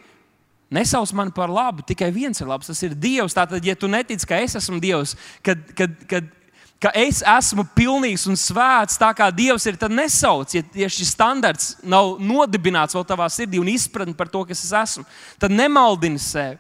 [0.74, 3.36] nesauc mani par labu, tikai viens ir labs, tas ir Dievs.
[3.38, 6.36] Tātad, ja tu netici, ka es esmu Dievs, kad, kad, kad
[6.80, 11.12] ka es esmu pilnīgs un svēts, tā kā Dievs ir, tad nesauc, ja, ja šis
[11.12, 15.04] standarts nav nodibināts vēl tavā sirdī un izpratni par to, kas es esmu,
[15.42, 16.58] tad nemaldini sevi.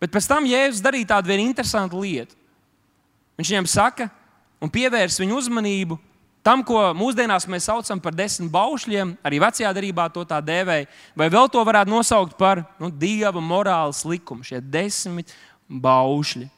[0.00, 2.36] Bet pēc tam Jēzus darīja tādu vienu interesantu lietu.
[3.40, 4.08] Viņš viņam saka,
[4.60, 5.98] un pievērs viņu uzmanību
[6.44, 11.28] tam, ko mūsdienās mēs saucam par desmit baušļiem, arī vecajā darbā to tā dēvēja, vai
[11.32, 15.34] vēl to varētu nosaukt par nu, dieva morāles likumu, šie desmit
[15.68, 16.48] baušļi.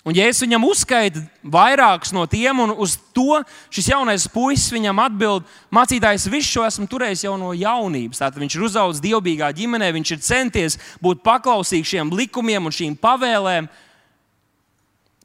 [0.00, 5.02] Un, ja es viņam uzskaitu vairākus no tiem, un uz to šis jaunais puisis viņam
[5.04, 8.22] atbild, mācītājs, visu šo esmu turējis jau no jaunības.
[8.22, 12.96] Tātad viņš ir uzaugusi dievbijīgā ģimenē, viņš ir centies būt paklausīgs šiem likumiem un šīm
[12.96, 13.68] pavēlēm.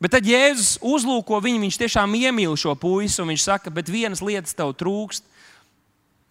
[0.04, 4.20] Bet tad Jēzus uzlūko viņu, viņš tiešām iemīl šo puisi, un viņš saka, bet vienas
[4.20, 5.24] lietas tev trūkst.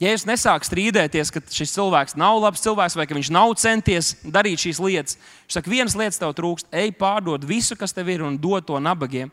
[0.05, 4.61] Jēzus nesāk strīdēties, ka šis cilvēks nav labs cilvēks vai ka viņš nav centies darīt
[4.61, 5.19] šīs lietas.
[5.47, 8.81] Viņš saka, vienas lietas tev trūkst, ej pārdod visu, kas tev ir, un dod to
[8.83, 9.33] nabagiem.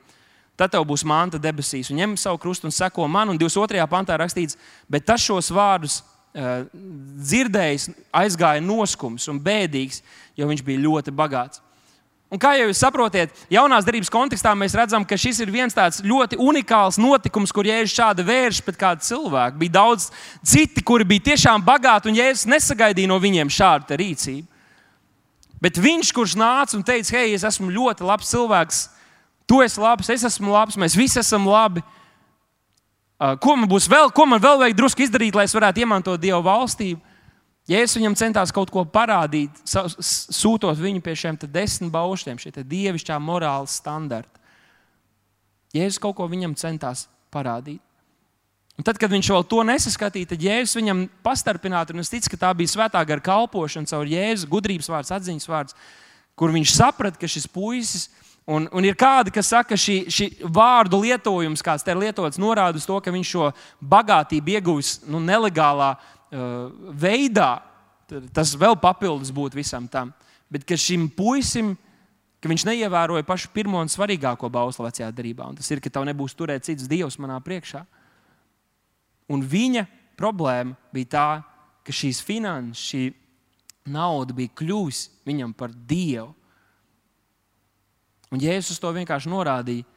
[0.59, 3.31] Tad tev būs manta debesīs, un ņem savu krustu un seko man.
[3.33, 3.83] Un 22.
[3.91, 4.59] pantā rakstīts,
[4.91, 6.67] bet tas šos vārdus uh,
[7.31, 7.89] dzirdējis,
[8.21, 10.03] aizgāja noskums un bēdīgs,
[10.37, 11.63] jo viņš bija ļoti bagāts.
[12.31, 15.99] Un kā jau jūs saprotat, jaunās darbības kontekstā mēs redzam, ka šis ir viens tāds
[15.99, 19.59] ļoti unikāls notikums, kur Jēzus šādi vērš pret kādu cilvēku.
[19.59, 20.05] Bija daudz
[20.39, 24.47] citi, kuri bija tiešām bagāti, un Jēzus nesagaidīja no viņiem šādu rīcību.
[25.61, 28.79] Bet viņš, kurš nāca un teica, hei, es esmu ļoti labs cilvēks,
[29.43, 31.83] tu esi labs, es esmu labs, mēs visi esam labi.
[33.43, 36.39] Ko man būs vēl, ko man vēl vajag drusku izdarīt, lai es varētu iemantot Dieva
[36.47, 37.10] valstību?
[37.71, 43.69] Jēzus viņam centās kaut ko parādīt, sūtot viņu pie šiem desmit baušļiem, šie dievišķā morāla
[43.69, 44.41] standarta.
[45.75, 47.79] Jēzus kaut ko viņam centās parādīt.
[48.79, 52.39] Un tad, kad viņš vēl to nesaskatīja, tad Jēzus viņam pastarpināja, un es ticu, ka
[52.47, 55.77] tā bija svētā gara kalpošana caur Jēzus gudrības vārdu, atziņas vārdu,
[56.39, 58.21] kur viņš saprata, ka šis puisis ir.
[58.49, 62.39] Un, un ir kādi, kas saka, ka šī, šī vārdu lietojums, kāds te ir lietots,
[62.41, 63.51] norāda uz to, ka viņš šo
[63.93, 65.93] bagātību ieguvis nu, nelegālā
[66.31, 67.61] veidā,
[68.33, 70.13] tas vēl papildus būtu visam tam.
[70.51, 71.75] Bet ka šim puisim,
[72.41, 76.07] ka viņš neievēroja pašu pirmo un svarīgāko bauslu vecajā darbā, un tas ir, ka tev
[76.07, 77.85] nebūs turēt cits dievs manā priekšā.
[79.31, 79.85] Un viņa
[80.19, 81.27] problēma bija tā,
[81.85, 83.03] ka šīs finanses, šī
[83.91, 86.29] nauda bija kļuvusi viņam par dievu.
[88.31, 89.87] Un Jēzus to vienkārši norādīja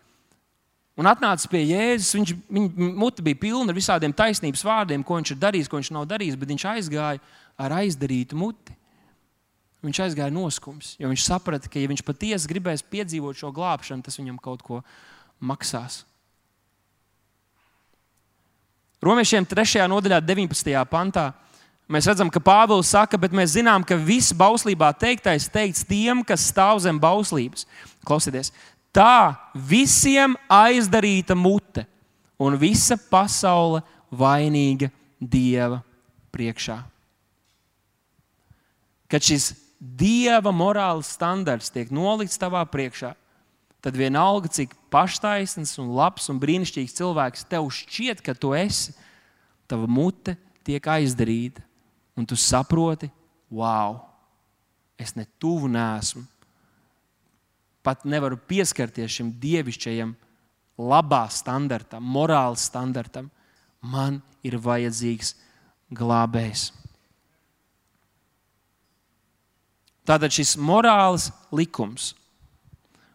[1.01, 2.15] un atnāca pie Jēzus.
[2.19, 5.93] Viņš, viņa mute bija pilna ar visādiem taisnības vārdiem, ko viņš ir darījis, ko viņš
[5.97, 7.21] nav darījis, bet viņš aizgāja
[7.61, 8.77] ar aizdarītu muti.
[9.85, 14.17] Viņš aizgāja noskums, jo viņš saprata, ka, ja viņš patiesi gribēs piedzīvot šo glābšanu, tas
[14.17, 14.81] viņam kaut ko
[15.45, 16.07] maksās.
[19.05, 19.83] Romiešiem 3.
[19.93, 20.73] nodaļā, 19.
[20.89, 21.27] pantā,
[21.93, 26.47] mēs redzam, ka Pāvils saka, bet mēs zinām, ka viss bauslībā teiktais teikts tiem, kas
[26.49, 27.67] stāv zem bauslības.
[28.09, 28.55] Klausieties,
[28.95, 31.83] Tā visiem aizdarīta mute
[32.39, 33.83] un visa pasaule
[34.15, 35.81] vainīga Dieva
[36.35, 36.79] priekšā.
[39.11, 43.13] Kad šis Dieva morāles standarts tiek nolikts tavā priekšā,
[43.85, 48.95] tad vienalga, cik paštaisns un labs un brīnišķīgs cilvēks tev šķiet, ka tu esi,
[49.69, 51.61] tava mute tiek aizdarīta,
[52.17, 53.11] un tu saproti,
[53.53, 53.99] wow,
[54.97, 56.25] es ne tuvu nesmu
[57.85, 60.15] pat nevaru pieskarties šim dievišķajam,
[60.81, 63.29] labā standartam, morāles standartam.
[63.85, 65.35] Man ir vajadzīgs
[65.93, 66.71] glābējs.
[70.05, 72.13] Tātad šis morāls likums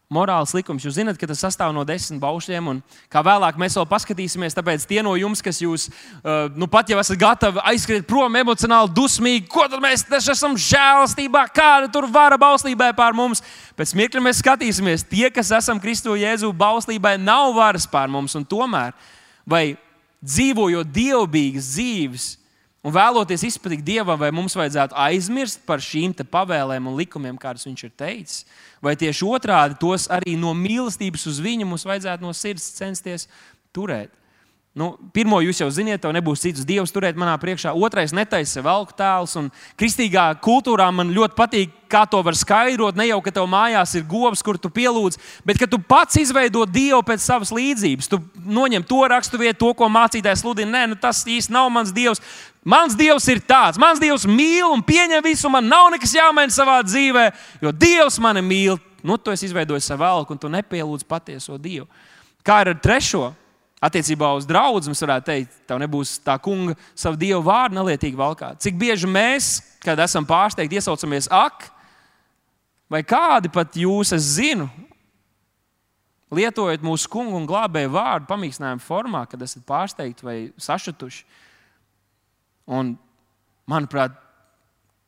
[0.09, 0.81] morāls likums.
[0.81, 2.77] Jūs zināt, ka tas sastāv no desmit baušļiem, un
[3.13, 4.55] kā vēlāk mēs vēl paskatīsimies.
[4.57, 8.89] Tāpēc tie no jums, kas jūs uh, nu pat jau esat gatavi aizskriet prom emocionāli,
[8.97, 13.43] dusmīgi, ko tad mēs esam žēlastībā, kāda tur vara bauslībai pār mums.
[13.77, 18.49] Pēc mirkļa mēs skatīsimies, tie, kas esam Kristu Jēzu bauslībai, nav varas pār mums, un
[18.49, 18.97] tomēr,
[19.45, 19.77] vai
[20.25, 22.29] dzīvojot dievbijīgas dzīves,
[22.79, 27.83] Un vēloties izpatikt Dievam, vai mums vajadzētu aizmirst par šīm pavēlēm un likumiem, kādas viņš
[27.83, 28.45] ir teicis,
[28.81, 33.27] vai tieši otrādi tos arī no mīlestības uz viņu mums vajadzētu no sirds censties
[33.75, 34.15] turēt.
[34.77, 37.71] Nu, pirmo jūs jau ziniet, tev nebūs cits dievs turēt manā priekšā.
[37.73, 39.33] Otrais, netaisa velku tēls.
[39.41, 42.95] Un kristīgā kultūrā man ļoti patīk, kā to var skaidrot.
[42.95, 46.67] Ne jau, ka tev mājās ir govs, kur tu pielūdz, bet ka tu pats izveido
[46.69, 48.11] dievu pēc savas līdzības.
[48.13, 50.71] Tu noņem to raksturvietu, to, ko mācītājs sludina.
[50.77, 52.21] Nē, nu, tas īsti nav mans dievs.
[52.65, 53.79] Mans dievs ir tāds.
[53.79, 55.49] Mans dievs mīl un pieņem visu.
[55.51, 57.29] Man nav nekas jāmaina savā dzīvē,
[57.63, 58.79] jo dievs mani mīl.
[59.03, 61.87] Nu, tu esi izveidojis savu velku un tu nepielūdz patieso dievu.
[62.43, 63.29] Kā ir ar trešo?
[63.79, 68.59] Attiecībā uz draugu mēs varētu teikt, tev nebūs tā kunga savu dievu vārdu nelietīgi valkāt.
[68.59, 71.69] Cik bieži mēs, kad esam pārsteigti, iesaucamies ak,
[72.91, 74.67] vai kādi pat jūs, es zinu,
[76.35, 81.23] lietojat mūsu kungu un glābēju vārdu pamīkstinājumu formā, kad esat pārsteigti vai sašutuši.
[82.69, 82.93] Un,
[83.69, 84.13] manuprāt,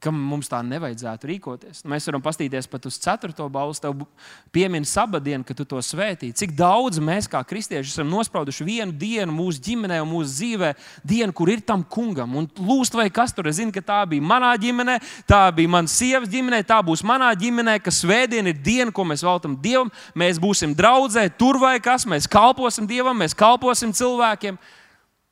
[0.02, 1.84] ka mums tā nevajadzētu rīkoties.
[1.90, 3.46] Mēs varam paskatīties pat uz 4.
[3.54, 4.06] balstu, tev
[4.54, 6.32] piemina sabadienu, ka tu to svētī.
[6.34, 10.72] Cik daudz mēs, kā kristieši, esam nosprauduši vienu dienu mūsu ģimenē mūsu dzīvē,
[11.06, 12.34] dienu, kur ir tam kungam.
[12.42, 14.98] Un lūst, vai kas tur zinu, ka tā bija manā ģimenē,
[15.30, 19.26] tā bija manas sievas ģimenē, tā būs manā ģimenē, ka svētdiena ir diena, ko mēs
[19.28, 19.94] veltam Dievam.
[20.18, 24.58] Mēs būsim draudzē, tur vai kas, mēs kalposim Dievam, mēs kalposim cilvēkiem.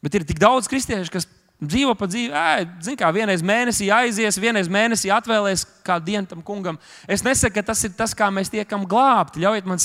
[0.06, 1.26] Bet ir tik daudz kristiešu, kas
[1.60, 2.32] Dzīvo pa dzīvi,
[2.80, 6.78] zina, kā vienreiz mēnesī aizies, vienreiz mēnesī atvēlēs kādu dienu tam kungam.
[7.04, 9.41] Es nesaku, ka tas ir tas, kā mēs tiekam glābti.
[9.43, 9.82] Ļaujiet man,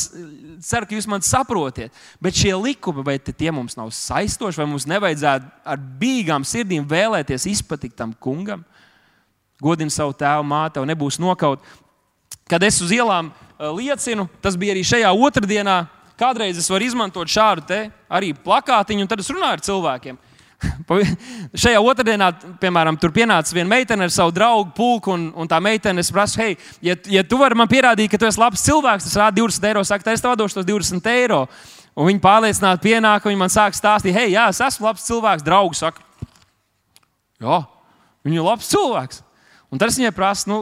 [0.63, 1.91] ceru, ka jūs man saprotiet.
[2.23, 7.49] Bet šie likumi, vai tie mums nav saistoši, vai mums nevajadzētu ar bīgām sirdīm vēlēties
[7.51, 8.63] izpatikt tam kungam?
[9.59, 11.65] Godini savu tēvu, māti, tev nebūs nokaut.
[12.47, 15.81] Kad es uz ielām liecinu, tas bija arī šajā otrdienā.
[16.23, 20.23] Kādreiz es varu izmantot šādu arī plakātiņu, un tad es runāju ar cilvēkiem.
[21.65, 26.05] Šajā otrdienā, piemēram, tur pienāca viena meitene ar savu draugu pulku, un, un tā meitene
[26.15, 29.41] prasa, hei, ja, ja tu vari man pierādīt, ka tu esi labs cilvēks, tas rāda
[29.41, 31.45] 20 eiro, saka, es tev došu tos 20 eiro.
[31.95, 35.47] Un viņi pārliecināti pienāk, un viņi man sāk stāstīt, hei, jā, es esmu labs cilvēks,
[35.47, 36.03] draugs saka,
[37.43, 37.61] jā,
[38.27, 39.23] viņa ir labs cilvēks.
[39.71, 40.59] Un tad es viņai prasu, nu,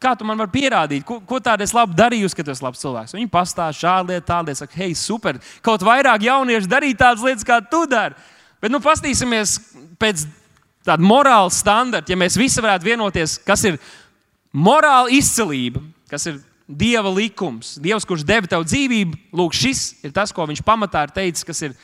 [0.00, 2.80] kā tu man vari pierādīt, ko, ko tādu es labi darīju, ka tu esi labs
[2.82, 3.14] cilvēks.
[3.18, 7.46] Viņi pastāsta šādu lietu, tādu lietu, saka, hei, super, kaut vairāk jaunieši darīja tādas lietas,
[7.46, 8.16] kā tu dari.
[8.60, 9.56] Bet nu, paskatīsimies
[10.00, 10.26] pēc
[10.84, 13.80] tāda morāla standarta, ja mēs visi varētu vienoties, kas ir
[14.52, 17.74] morāla izcelība, kas ir Dieva likums.
[17.82, 21.58] Dievs, kurš deva tev dzīvību, lūk, šis ir tas, ko viņš pamatā ir teicis, kas
[21.66, 21.74] ir,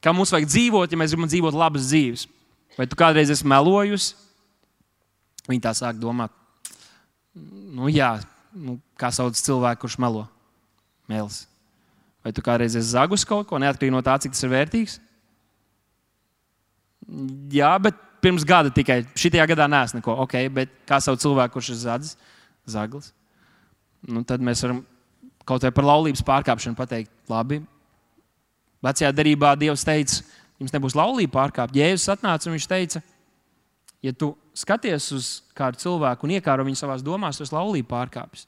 [0.00, 2.24] kā mums vajag dzīvot, ja mēs gribam dzīvot labas dzīves.
[2.78, 4.14] Vai tu kādreiz esi melojusi?
[5.48, 6.32] Viņi tā sāk domāt,
[7.36, 8.14] nu jā,
[8.56, 10.24] nu, kā sauc cilvēku, kurš melo?
[11.08, 11.42] Mēls.
[12.24, 14.98] Vai tu kādreiz esi zagus kaut ko, neatkarīgi no tā, cik tas ir vērtīgs?
[17.52, 19.02] Jā, bet pirms gada tikai.
[19.16, 20.14] Šajā gadā nē, neko.
[20.24, 22.16] Ok, bet kā savu cilvēku, kurš ir zadzis,
[22.68, 23.12] zaglis?
[24.06, 24.82] Nu, tad mēs varam
[25.48, 27.62] kaut vai par laulības pārkāpšanu pateikt, labi.
[28.84, 30.20] Vecajā darbā Dievs teica,
[30.60, 31.78] jums nebūs laulība pārkāpta.
[31.80, 33.02] Jēzus atnāca un viņš teica,
[34.04, 38.46] ja tu skaties uz kādu cilvēku un iekāro viņu savā domās, tas laulība pārkāpjas.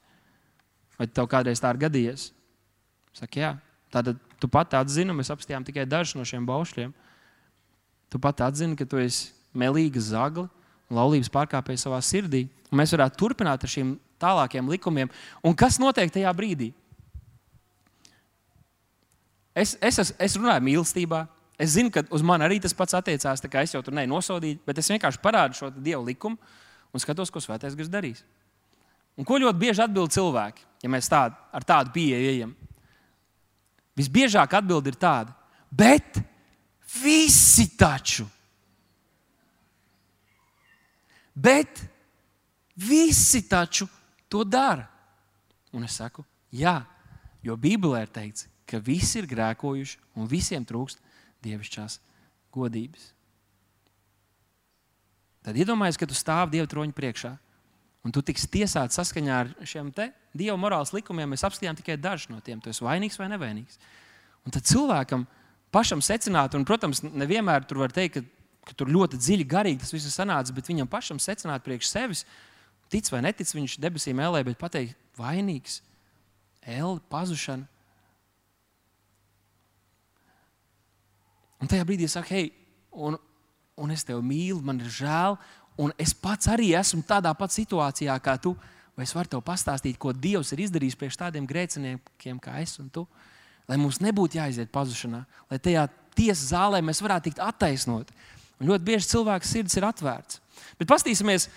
[0.99, 2.29] Vai tev kādreiz tā ir gadījies?
[3.17, 3.51] Saka, jā,
[3.91, 6.93] tad tu pat atzini, mēs apstājām tikai dažus no šiem baušļiem.
[8.11, 10.49] Tu pat atzini, ka tu esi melīga zagla,
[10.91, 12.45] laulības pārkāpēja savā sirdī.
[12.71, 15.11] Un mēs varētu turpināt ar šiem tālākiem likumiem.
[15.43, 16.71] Un kas notiek tajā brīdī?
[19.55, 21.25] Es, es, es, runāju mīlestībā.
[21.61, 23.43] Es zinu, ka uz mani arī tas pats attiecās.
[23.43, 26.39] Es jau tur nenosodīju, bet es vienkārši parādu šo dievu likumu
[26.91, 28.23] un skatos, ko svētais gars darīs.
[29.19, 32.53] Un ko ļoti bieži atbild cilvēki, ja mēs tādu, ar tādu pieeju ejam?
[33.99, 35.35] Visbiežāk atbild ir tāda,
[35.67, 36.21] bet
[36.99, 38.25] Visi taču.
[41.33, 41.79] Bet
[42.75, 43.87] visi taču
[44.27, 44.87] to dara.
[45.71, 46.81] Un es saku, jā,
[47.43, 50.99] jo Bībelē ir teikts, ka visi ir grēkojuši un visiem trūkst
[51.43, 51.97] dievišķās
[52.51, 53.11] godības.
[55.41, 57.31] Tad iedomājieties, ka tu stāvi Dieva troņa priekšā
[58.05, 59.89] un tu tiks tiesāts saskaņā ar šiem
[60.31, 61.31] Dieva morāles likumiem.
[61.33, 62.61] Mēs apskatījām tikai dažus no tiem.
[62.61, 63.79] Tu esi vainīgs vai nevainīgs.
[64.45, 65.40] Un tad cilvēkam ir
[65.71, 69.93] pašam secināt, un, protams, nevienmēr tur var teikt, ka, ka tur ļoti dziļi garīgi tas
[69.93, 72.25] viss ir sanācis, bet viņam pašam secināt priekš sevis,
[72.91, 75.79] tic vai netic, viņš debesīm ēlē, bet pateikt, vainīgs,
[76.67, 77.67] ēle, pazušana.
[81.61, 82.51] Un tajā brīdī es saku, hei,
[82.91, 83.15] un,
[83.77, 85.37] un es tevi mīlu, man ir žēl,
[85.81, 88.55] un es pats arī esmu tādā pat situācijā kā tu.
[88.97, 92.89] Vai es varu tev pastāstīt, ko Dievs ir izdarījis priekš tādiem grēciniekiem kā es un
[92.91, 93.05] tu?
[93.71, 98.11] Lai mums nebūtu jāiziet pazušanā, lai tajā tiesas zālē mēs varētu tikt attaisnot.
[98.59, 100.41] Un ļoti bieži cilvēks sirds ir atvērts.
[100.77, 101.47] Bet paskatīsimies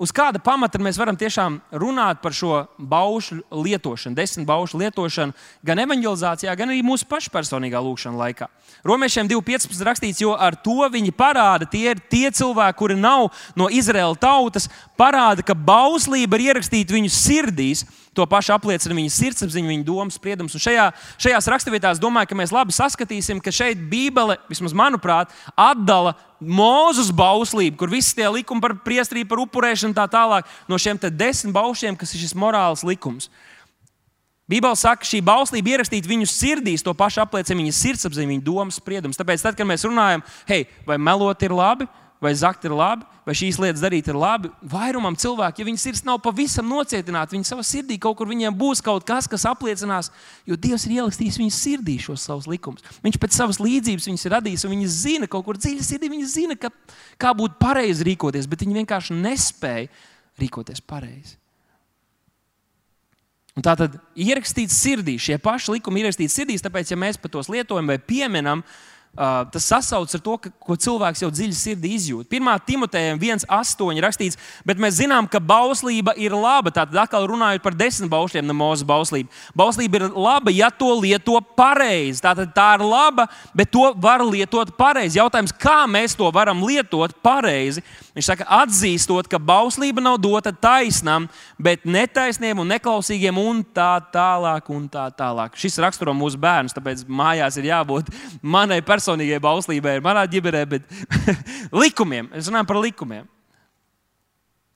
[0.00, 5.36] uz kāda pamata mēs varam tiešām runāt par šo baušu lietošanu, desmit baušu lietošanu
[5.66, 8.48] gan evanģelizācijā, gan arī mūsu pašpersonīgā lūkšanā laikā.
[8.86, 13.28] Romiešiem 2.15 rakstīts, jo ar to viņi parāda, tie ir tie cilvēki, kuri nav
[13.58, 17.84] no Izraēlas tautas, parāda, ka bauslība ir ierakstīta viņu sirdīs.
[18.18, 20.56] To pašu apliecina viņa sirdsapziņa, viņa domas, spriedums.
[20.56, 20.88] Un šajā,
[21.22, 27.78] šajās raksturvietās domāju, ka mēs labi saskatīsim, ka šeit Bībele, vismaz manuprāt, atdala Mūzus bauslību,
[27.78, 31.98] kur viss tie likumi par priestrību, par upurēšanu un tā tālāk, no šiem desmit baušiem,
[31.98, 33.30] kas ir šis morāls likums.
[34.50, 38.78] Bībeli saka, ka šī bauslība ierakstīta viņu sirdīs, to pašu apliecina viņa sirdsapziņa, viņa domas,
[38.80, 39.18] spriedums.
[39.20, 41.86] Tāpēc, tad, kad mēs runājam, hei, vai melot ir labi,
[42.20, 44.50] vai zakt ir labi, vai šīs lietas darīt ir labi.
[44.66, 48.82] Vairumam cilvēku, ja viņas sirds nav pavisam nocietināta, viņi savā sirdī kaut kur viņiem būs
[48.84, 50.10] kaut kas, kas apliecinās,
[50.48, 52.82] jo Dievs ir ielikstījis viņas sirdī šos savus likumus.
[53.06, 56.30] Viņš pēc savas līdzības viņus ir radījis, un viņi zina, kaut kur dziļi sirdī, viņi
[56.34, 56.72] zina, ka,
[57.20, 59.86] kā būtu pareizi rīkoties, bet viņi vienkārši nespēja
[60.42, 61.38] rīkoties pareizi.
[63.58, 67.50] Un tā tad ierakstīts sirdī, šie paši likumi ierakstīti sirdīs, tāpēc, ja mēs pat tos
[67.50, 68.97] lietojam vai pieminam, Uh,
[69.52, 72.28] tas sasaucas ar to, ka, ko cilvēks jau dziļi sirdī izjūt.
[72.30, 76.70] Pirmā Timotejam 1,8 rakstīts, bet mēs zinām, ka bauslība ir laba.
[76.70, 79.32] Tātad, atkal runājot par desmit baušļiem, no mūsu bauslība.
[79.58, 82.22] Bauslība ir laba, ja to lieto pareizi.
[82.22, 83.26] Tātad tā ir laba,
[83.58, 85.18] bet to var lietot pareizi.
[85.18, 87.82] Jautājums, kā mēs to varam lietot pareizi?
[88.14, 91.26] Viņš saka, atzīstot, ka bauslība nav dota taisnām,
[91.58, 94.70] bet netaisniem un neklausīgiem un tā tālāk.
[94.74, 95.58] Un tā tālāk.
[95.58, 98.10] Šis raksturo mūsu bērnus, tāpēc mājās ir jābūt
[98.42, 100.82] manai personīgajai bauslībai, manā ģimenē, bet
[101.82, 102.28] likumiem.
[102.36, 103.28] Es runāju par likumiem.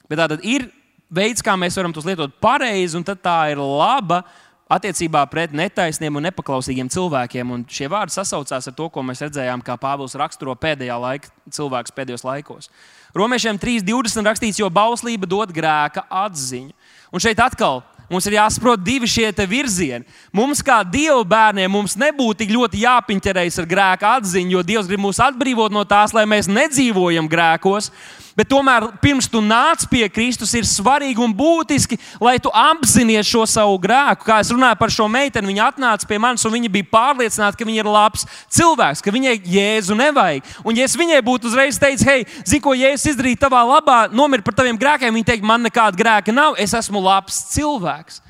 [0.09, 0.71] Bet tā tad ir
[1.13, 4.23] veids, kā mēs varam tos lietot pareizi, un tā ir laba
[4.73, 7.51] attiecībā pret netaisniem un nepaklausīgiem cilvēkiem.
[7.53, 11.93] Un šie vārdi sasaucās ar to, ko mēs redzējām, kā Pāvils raksturo pēdējā laika cilvēks
[11.93, 12.71] pēdējos laikos.
[13.13, 16.73] Romiešiem 3.20 rakstīts, jo bauslība dod grēka atziņu.
[17.13, 17.83] Un šeit atkal
[18.13, 20.05] mums ir jāsaprot divi šie virzieni.
[20.33, 25.01] Mums, kā dievu bērniem, mums nebūtu tik ļoti jāpiņķerējas ar grēka atziņu, jo Dievs grib
[25.03, 27.91] mūs atbrīvot no tās, lai mēs nedzīvojam grēkos.
[28.37, 33.45] Bet tomēr, pirms tu nāc pie Kristus, ir svarīgi un būtiski, lai tu apzinājies šo
[33.51, 34.25] savu grēku.
[34.25, 37.69] Kā es runāju par šo meiteni, viņa atnāca pie manis un viņa bija pārliecināta, ka
[37.69, 38.25] viņa ir labs
[38.57, 40.49] cilvēks, ka viņai jēzu nevajag.
[40.65, 44.47] Un, ja es viņai būtu uzreiz teicis, hei, zini, ko jēzus izdarīja tavā labā, nomirt
[44.49, 48.23] par taviem grēkiem, viņa teikt, man nekāda grēka nav, es esmu labs cilvēks.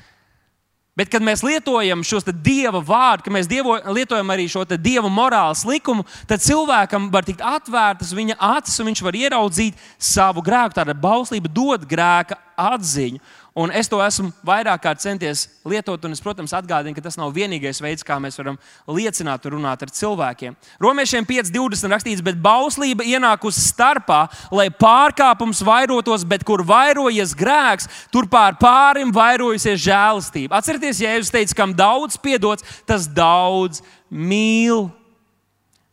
[0.93, 5.63] Bet, kad mēs lietojam šos dieva vārdus, kad mēs dievo, lietojam arī šo dieva morāles
[5.65, 10.77] likumu, tad cilvēkam var tikt atvērtas viņa acis un viņš var ieraudzīt savu grēku.
[10.77, 13.23] Tāda bauslība dod grēka atziņu.
[13.53, 17.35] Un es to esmu vairāk kārt centies lietot, un es, protams, atgādinu, ka tas nav
[17.35, 18.57] vienīgais veids, kā mēs varam
[18.89, 20.55] liecināt un runāt ar cilvēkiem.
[20.81, 28.25] Romiešiem 5.20 rakstīts, bet bauslība ienākusi starpā, lai pārkāpums vairotos, bet kur vairojas grēks, tur
[28.25, 30.57] pār pārim vairojusies žēlastība.
[30.57, 34.87] Atcerieties, Jēzus teica, kam daudz piedots, tas daudz mīl.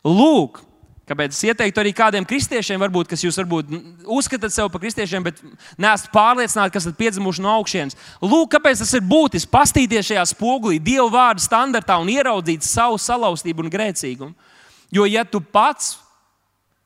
[0.01, 0.63] Lūk,
[1.11, 3.71] Kāpēc es ieteiktu arī kādiem kristiešiem, varbūt, kas jūs varbūt
[4.15, 5.41] uzskatāt sevi par kristiešiem, bet
[5.81, 7.97] neesat pārliecināti, kas ir piedzimuši no augšas.
[8.23, 13.65] Lūk, kāpēc tas ir būtiski pastīties šajā spogulī, Dieva vārdu standartā un ieraudzīt savu salauztību
[13.65, 14.55] un grēcīgumu.
[14.95, 15.97] Jo, ja tu pats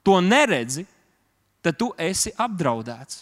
[0.06, 0.88] to neredzi,
[1.62, 3.22] tad tu esi apdraudēts.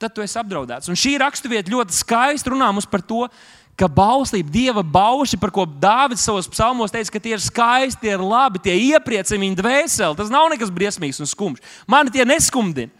[0.00, 0.92] Tad tu esi apdraudēts.
[0.92, 3.24] Un šī raksturvieta ļoti skaisti runā mums par to,
[3.78, 8.12] ka bauslība, dieva bauši, par ko Dārvids savos psalmos teica, ka tie ir skaisti, tie
[8.14, 10.18] ir labi, tie iepriecina viņa dvēseli.
[10.18, 11.64] Tas nav nekas briesmīgs un skumjš.
[11.90, 12.92] Mani tie neskumdina.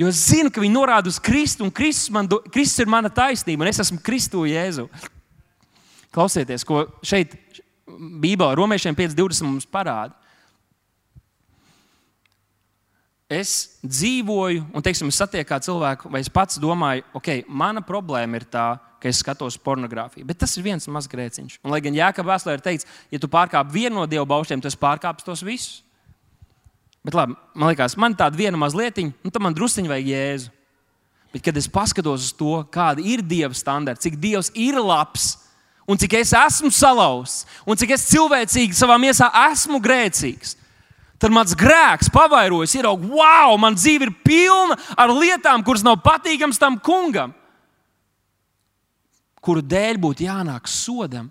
[0.00, 3.60] Jo es zinu, ka viņi norāda uz Kristu, un Kristus, man, Kristus ir mana taisnība,
[3.60, 4.86] un es esmu Kristu Jēzu.
[6.12, 7.36] Klausieties, ko šeit
[7.86, 10.16] Bībelē, Romiešiem 5.20 mums parāda.
[13.32, 18.48] Es dzīvoju, un teiksim, es satieku cilvēku, vai es pats domāju, ok, mana problēma ir
[18.48, 18.66] tā,
[19.02, 20.26] ka es skatos pornogrāfiju.
[20.28, 21.58] Bet tas ir viens mazs grēciņš.
[21.64, 24.78] Un, lai gan Jāka Vēslē ir teikts, ja tu pārkāp vienu no dievu baušļiem, tad
[24.78, 25.80] pārkāpsi tos visus.
[27.02, 30.52] Bet labi, man liekas, man tāda viena mazlietiņa, nu tad man drusciņi vajag jēzu.
[31.32, 35.32] Bet, kad es paskatos uz to, kāda ir dieva standarta, cik dievs ir labs,
[35.88, 40.54] un cik es esmu salauzts, un cik es cilvēcīgi savā miesā esmu grēcīgs,
[41.18, 46.60] tad mans grēks pavairojas, ierauga, wow, man dzīve ir pilna ar lietām, kuras nav patīkamas
[46.60, 47.32] tam kungam
[49.44, 51.30] kuru dēļ būtu jānāk sodam.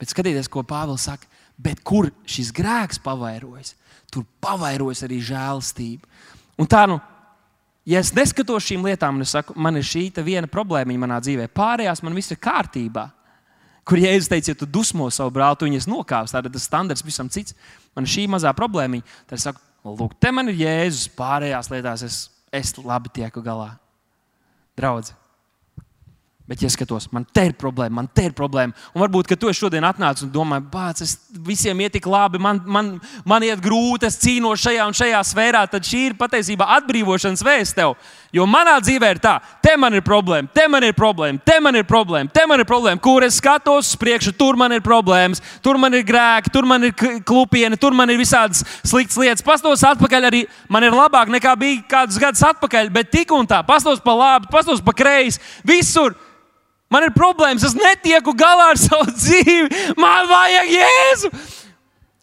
[0.00, 1.28] Bet skatieties, ko Pāvils saka,
[1.60, 3.74] bet kur šis grēks pavairojas,
[4.12, 6.08] tur pavairojas arī žēlastība.
[6.60, 6.96] Un tā, nu,
[7.88, 11.50] ja es neskatos šīm lietām, un es saku, man ir šī viena problēma manā dzīvē,
[11.52, 13.10] pārējās man viss ir kārtībā.
[13.84, 17.30] Kur Jēzus teica, ja tu dusmo savu brāli, tu viņus nokāps, tad tas standarts visam
[17.32, 17.56] cits.
[17.96, 19.00] Man ir šī mazā problēma.
[19.26, 22.18] Tad es saku, Lūk, te man ir jēzus, pārējās lietās es,
[22.52, 23.72] es labi tieku galā.
[24.76, 25.16] Draudzē.
[26.50, 29.52] Bet, ja skatos, man te ir problēma, man te ir problēma, un varbūt, ka tu
[29.54, 31.12] šodien atnāc un domā, bāc, es
[31.46, 32.88] visiem iet tik labi, man, man,
[33.22, 37.76] man iet grūti, es cīnos šajā un šajā sfērā, tad šī ir patiesībā atbrīvošanas vēsts
[37.78, 37.92] tev.
[38.34, 41.78] Jo manā dzīvē ir tā, te man ir problēma, te man ir problēma, te man
[41.78, 45.38] ir problēma, te man ir problēma, kur es skatos uz priekšu, tur man ir problēmas,
[45.62, 46.96] tur man ir grēki, tur man ir
[47.30, 49.46] klupieni, tur man ir visādas sliktas lietas.
[49.46, 53.62] Pastos atpakaļ arī man ir labāk nekā bija kādus gadus atpakaļ, bet tik un tā,
[53.70, 56.18] pastos pa labi, pastos pa kreisi, visur.
[56.90, 59.94] Man ir problēmas, es netieku galā ar savu dzīvi.
[60.00, 61.32] Man vajag jēzu.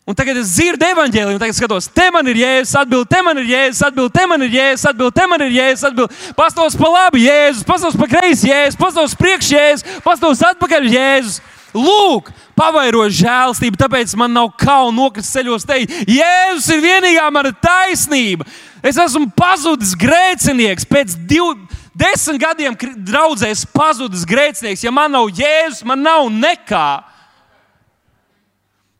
[0.07, 3.41] Un tagad es dzirdu evanģēliju, un tagad skatos, te man ir jēzus, atbild, te man
[3.41, 6.13] ir jēzus, atbild, te man ir jēzus, atbild, te man ir jēzus, atbild.
[6.37, 11.41] Pastos pa labi jēzus, pastos pa kreisi jēzus, pastos priekš jēzus, pastos atpakaļ jēzus.
[11.75, 18.47] Lūk, pavairoju žēlstību, tāpēc man nav kauna nokrist ceļos teikt, Jēzus ir vienīgā mana taisnība.
[18.79, 21.66] Es esmu pazudis grēcinieks pēc diviem
[21.97, 24.83] Desmit gadiem draudzēs pazudis grēcinieks.
[24.85, 26.87] Ja man nav jēzus, man nav nekā.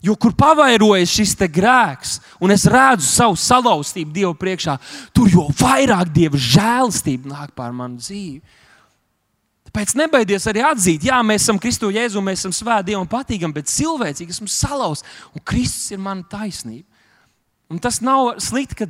[0.01, 4.77] Jo kur pavairojas šis grēks, un es redzu savu salauztību Dievu priekšā,
[5.13, 8.41] tur jau vairāk Dieva žēlastība nāk pār manu dzīvi.
[9.67, 13.73] Tāpēc nebaidies arī atzīt, jā, mēs esam Kristu Jēzu, mēs esam svēti Dievam patīkami, bet
[13.73, 16.87] cilvēcīgi esmu salauzts, un Kristus ir mana taisnība.
[17.67, 18.87] Un tas nav slikti, ka,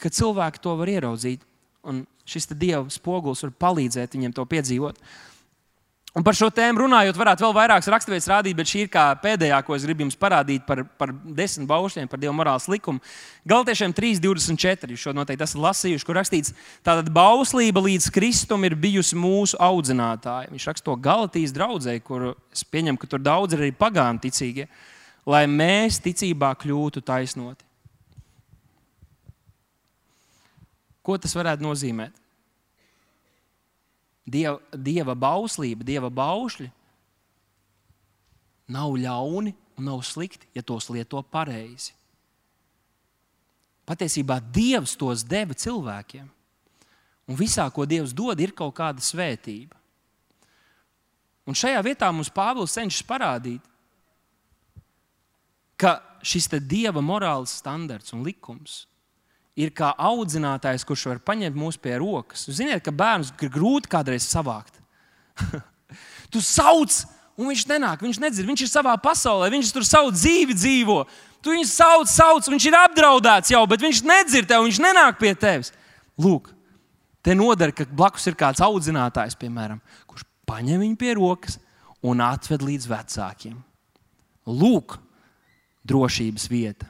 [0.00, 1.44] ka cilvēki to var ieraudzīt.
[1.84, 5.02] Un šis Dieva spogulis var palīdzēt viņiem to piedzīvot.
[6.10, 8.88] Un par šo tēmu runājot, varētu vēl vairākas raksturvietas rādīt, bet šī ir
[9.22, 12.98] pēdējā, ko es gribu jums parādīt par, par desmit baušļiem, par Dieva morāles likumu.
[13.46, 14.90] Galtiešiem 3,24.
[14.90, 20.50] Jūs šo noteikti esat lasījuši, kur rakstīts, ka bauslība līdz Kristum ir bijusi mūsu audzinātāja.
[20.50, 24.66] Viņš raksta to Galatijas draugai, kur es pieņemu, ka tur daudz ir arī pagānu ticīgie,
[25.30, 27.69] lai mēs ticībā kļūtu taisnoti.
[31.10, 32.14] Ko tas varētu nozīmēt?
[34.30, 36.68] Dieva, dieva bauslība, dieva baušļi
[38.70, 41.96] nav ļauni un nav slikti, ja tos lieto pareizi.
[43.90, 46.28] Patiesībā Dievs tos deva cilvēkiem.
[47.26, 49.74] Un visā, ko Dievs dod, ir kaut kāda svētība.
[51.42, 53.66] Un šajā vietā mums Pāvils cenšas parādīt,
[55.74, 58.84] ka šis Dieva morāls standarts un likums
[59.60, 62.46] ir kā audzinātājs, kurš var paņemt mūs pie rokas.
[62.48, 64.80] Jūs zināt, ka bērnus ir grūti kādreiz savākt.
[66.32, 66.94] tu sauc,
[67.40, 71.02] un viņš nenāk, viņš nedzird, viņš ir savā pasaulē, viņš tur savu dzīvi dzīvo.
[71.40, 75.32] Tu viņu sauc, sauc, viņš ir apdraudēts jau, bet viņš nedzird tevi, viņš nenāk pie
[75.38, 75.72] tevis.
[76.20, 76.50] Lūk,
[77.24, 81.56] te noder, ka blakus ir kāds audzinātājs, piemēram, kurš paņem viņu pie rokas
[82.04, 83.56] un atved līdz vecākiem.
[84.50, 84.98] Lūk,
[85.88, 86.88] drošības vieta.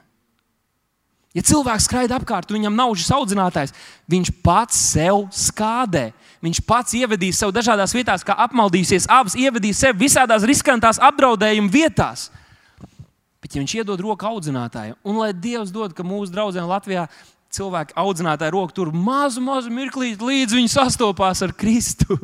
[1.30, 3.72] Ja cilvēks skraida apkārt, viņam nav šis audzinātājs,
[4.10, 6.08] viņš pats sev skādē.
[6.42, 12.30] Viņš pats ievedīs sev dažādās vietās, kā apmaldīsies, abas ievedīs sev visādās riskantās apdraudējuma vietās.
[13.40, 17.06] Bet, ja viņš iedod roku audzinātājai, un lai Dievs dod, ka mūsu draugiem Latvijā
[17.54, 22.16] cilvēki audzinātāji roku tur mazu, mazu mirklīti, līdz viņi sastopās ar Kristu.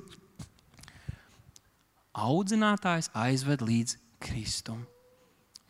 [2.26, 3.96] Audzinātājs aizved līdz
[4.26, 4.82] Kristum.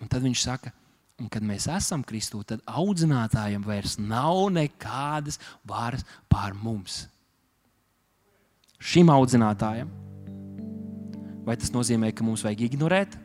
[0.01, 0.73] Un tad viņš saka,
[1.17, 7.07] Un, kad mēs esam Kristū, tad audzinātājiem vairs nav nekādas varas pār mums.
[8.77, 9.89] Šim audzinātājam.
[11.47, 13.17] Vai tas nozīmē, ka mums vajag ignorēt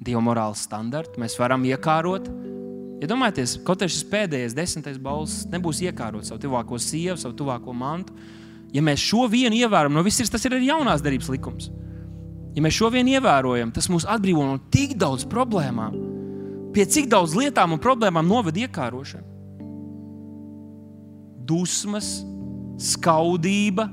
[0.00, 1.20] Dieva morāles standartu?
[1.20, 2.28] Mēs varam iekārot.
[3.00, 3.08] Ja
[3.64, 8.12] kaut arī šis pēdējais, desmitais balss nebūs iekārot savu tuvāko sievu, savu tuvāko mantu.
[8.76, 11.72] Ja mēs šo vienu ievērojam, no viss ir, tas ir arī jaunās darbības likums.
[12.52, 16.09] Ja mēs šo vienu ievērojam, tas mūs atbrīvo no tik daudz problēmām
[16.74, 19.26] Pie cik daudz lietām un problēmām noved iekārošana?
[21.50, 22.20] Dusmas,
[22.80, 23.88] skaudība.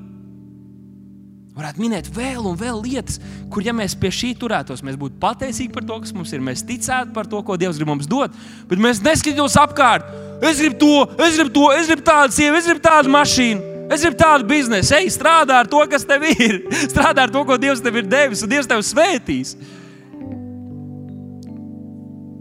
[1.58, 3.18] Varētu minēt vēl un vēl lietas,
[3.50, 6.44] kur, ja mēs pie šī turētos, mēs būtu pateicīgi par to, kas mums ir.
[6.46, 8.36] Mēs ticētu par to, ko Dievs grib mums dot,
[8.70, 10.06] bet mēs neskatītos apkārt.
[10.46, 13.74] Es gribu to, es gribu to, es gribu tādu sievu, es gribu tādu mašīnu.
[13.90, 16.60] Es gribu tādu biznesu, ej, strādā ar to, kas tev ir.
[16.94, 19.56] Strādā ar to, ko Dievs tev ir devis, un Dievs tev svētīs.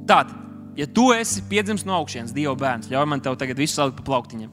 [0.07, 0.35] Tātad,
[0.79, 4.07] ja tu esi piedzimis no augšas, Dieva bērns, ļauj man tev tagad visu salikt pa
[4.13, 4.53] plauktiņiem.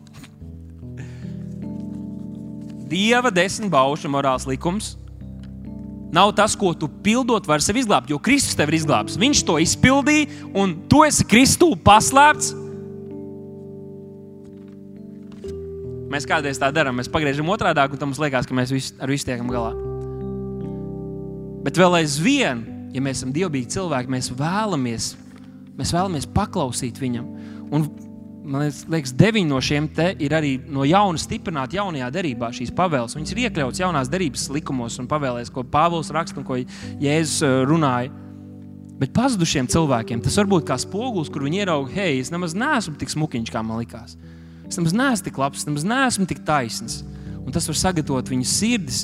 [2.90, 4.96] Dieva desmit baušu morāls likums
[6.14, 9.18] nav tas, ko tu pildot, vari sevi izglābt, jo Kristus tev ir izglābs.
[9.18, 12.52] Viņš to izpildīja, un tu esi Kristū paslēpts.
[16.14, 19.10] Mēs kādreiz tā darām, mēs pagriežam otrādi, un tam mums liekas, ka mēs visu, ar
[19.10, 19.74] visu tiekam galā.
[21.66, 22.62] Bet vēl aizvien,
[22.94, 25.14] ja mēs esam dievbijīgi cilvēki, mēs vēlamies
[25.78, 27.30] Mēs vēlamies paklausīt viņam.
[27.74, 27.88] Un
[28.44, 32.52] man liekas, deviņi no šiem te ir arī no jauna stiprināti jaunajā derībā.
[32.54, 36.60] Šīs pavēles, viņas ir iekļautas jaunās derības likumos un pavēlēs, ko Pāvils raksta un ko
[36.60, 38.12] Jēzus uh, runāja.
[39.00, 42.94] Bet pazudušiem cilvēkiem tas var būt kā spogulis, kur viņi ieraudzīja, hei, es nemaz neesmu
[43.02, 44.14] tik smukiņš, kā man likās.
[44.70, 47.02] Es nemaz neesmu tik labs, es nemaz neesmu tik taisns.
[47.44, 49.04] Un tas var sagatavot viņu sirdis,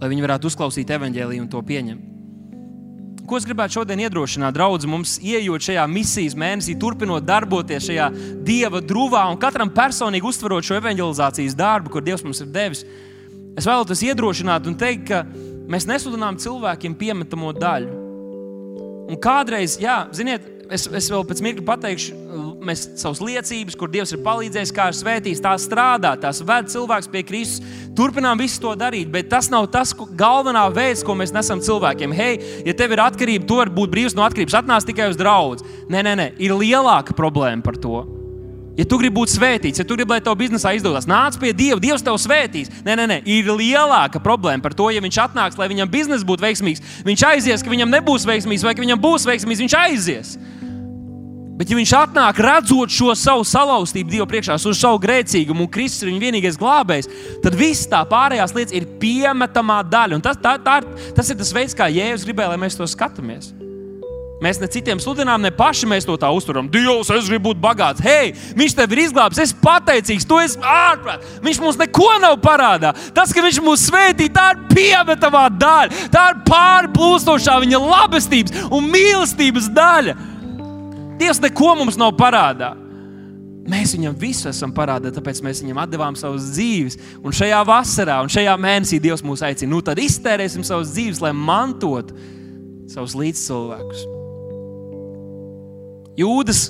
[0.00, 2.09] lai viņi varētu uzklausīt evaņģēlīju un to pieņemt.
[3.30, 8.08] Ko es gribētu šodien iedrošināt, draugi, mums ienākot šajā misijas mēnesī, turpinot darboties šajā
[8.42, 12.82] dieva drūvā un katram personīgi uztverot šo evanģelizācijas darbu, kur Dievs mums ir devis.
[13.54, 15.22] Es vēlos iedrošināt un teikt, ka
[15.70, 18.00] mēs nesludinām cilvēkiem piemetamo daļu.
[19.14, 22.18] Un kādreiz, jā, ziniet, es, es vēl pēc mirkļa pateikšu,
[22.64, 27.10] mēs savas liecības, kur Dievs ir palīdzējis, kā ir svētījis, tās strādā, tās ved cilvēks
[27.12, 27.78] pie Kristus.
[27.96, 32.14] Turpinām visu to darīt, bet tas nav tas galvenā veids, ko mēs nesam cilvēkiem.
[32.16, 35.66] Hei, ja tev ir atkarība, tu vari būt brīvs no atkarības, atnāc tikai uz draugu.
[35.90, 38.04] Nē, nē, nē, ir lielāka problēma par to.
[38.78, 41.80] Ja tu gribi būt svētīts, ja tu gribi, lai tev biznesā izdodas, nāc pie Dieva,
[41.82, 42.70] Dievs tev svētīs.
[42.86, 46.46] Nē, nē, nē, ir lielāka problēma par to, ja viņš atnāks, lai viņam biznesa būtu
[46.46, 47.02] veiksmīgs.
[47.04, 50.32] Viņš aizies, ka viņam nebūs veiksmīgs, vai ka viņam būs veiksmīgs, viņš aizies.
[51.60, 56.06] Bet, ja viņš atnāk, redzot šo savu salauztību Dieva priekšā, uz savu grēcīgumu, un Kristus
[56.06, 57.10] ir viņa vienīgais glābējs,
[57.44, 60.16] tad viss tā pārējās lietas ir piemetamā daļa.
[60.16, 60.78] Un tas, tā, tā,
[61.12, 63.52] tas ir tas veids, kā Jēzus gribēja, lai mēs to skatāmies.
[64.40, 66.64] Mēs ne citiem sludinām, ne paši mēs to tā uztveram.
[66.72, 68.00] Dievs, es gribu būt bagāts.
[68.00, 71.28] Hei, viņš tev ir izglābis, es esmu pateicīgs, tu esi ārprāt.
[71.44, 72.94] Viņš mums neko nav parādā.
[73.12, 76.08] Tas, ka viņš mūs svētī, tā ir piemetamā daļa.
[76.08, 80.16] Tā ir pārplūstošā viņa labestības un mīlestības daļa.
[81.20, 82.72] Dievs neko mums nav parādā.
[83.70, 86.96] Mēs viņam visu esam parādījuši, tāpēc mēs viņam devām savas dzīves.
[87.20, 91.34] Un šajā vasarā, un šajā mēnesī Dievs mūs aicina, nu tad iztērēsim savas dzīves, lai
[91.36, 92.16] mantotu
[92.90, 94.06] savus līdzcilvēkus.
[96.18, 96.64] Jūdas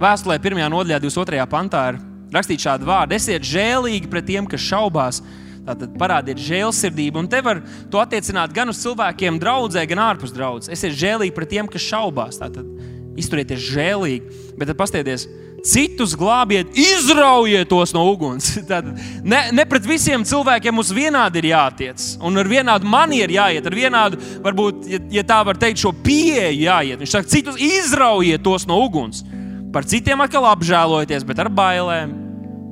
[0.00, 0.62] vēstulē, 1.
[0.72, 1.48] nodaļā, 22.
[1.50, 1.98] pantā ir
[2.36, 5.22] rakstīts šādi vārdi: Esiet žēlīgi pret tiem, kas šaubās.
[5.66, 7.58] Tātad parādiet žēlsirdību, un te var
[7.90, 10.70] to attiecināt gan uz cilvēkiem, draudzē, gan ārpus draudzes.
[10.70, 12.38] Esiet žēlīgi pret tiem, kas šaubās.
[12.38, 12.68] Tātad
[13.20, 15.26] izturieties žēlīgi, bet tad pastieties,
[15.66, 18.52] citus glābiet, izraujiet tos no uguns.
[18.70, 18.88] Tad
[19.24, 23.78] ne, ne pret visiem cilvēkiem mums vienādi ir jātiec, un ar vienādu manieru jāiet, ar
[23.80, 27.00] vienādu, varbūt, ja, ja tā var teikt, šo pieeju jāiet.
[27.02, 29.24] Viņš saka, citus izraujiet tos no uguns.
[29.74, 32.22] Par citiem atkal apžēlojieties, bet ar bailēm.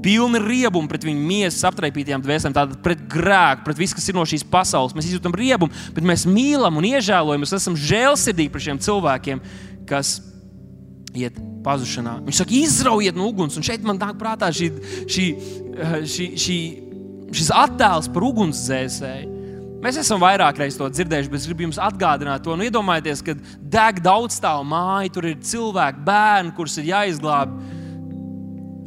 [0.05, 4.26] Pilni riebumu pret viņu miesas aptraipītajām dvēselēm, tātad pret grēku, pret visu, kas ir no
[4.28, 4.92] šīs pasaules.
[4.92, 9.40] Mēs izjūtam riebumu, bet mēs mīlam un iežēlojam, mēs esam žēlsirdīgi par šiem cilvēkiem,
[9.88, 10.18] kas
[11.19, 12.19] iet pazušanā.
[12.27, 13.59] Viņš saka, izraujiet no uguns.
[13.59, 14.71] Un šeit man nāk prātā šī,
[15.11, 15.29] šī,
[15.77, 16.59] eh, šī, šī,
[17.35, 19.33] šis attēls par ugunsdzēsēju.
[19.85, 22.55] Mēs esam vairāk reizes to dzirdējuši, bet es gribu jums atgādināt to.
[22.57, 27.83] Nu, iedomājieties, ka deg daudz stāvu māju, tur ir cilvēki, bērni, kurus ir jāizglābj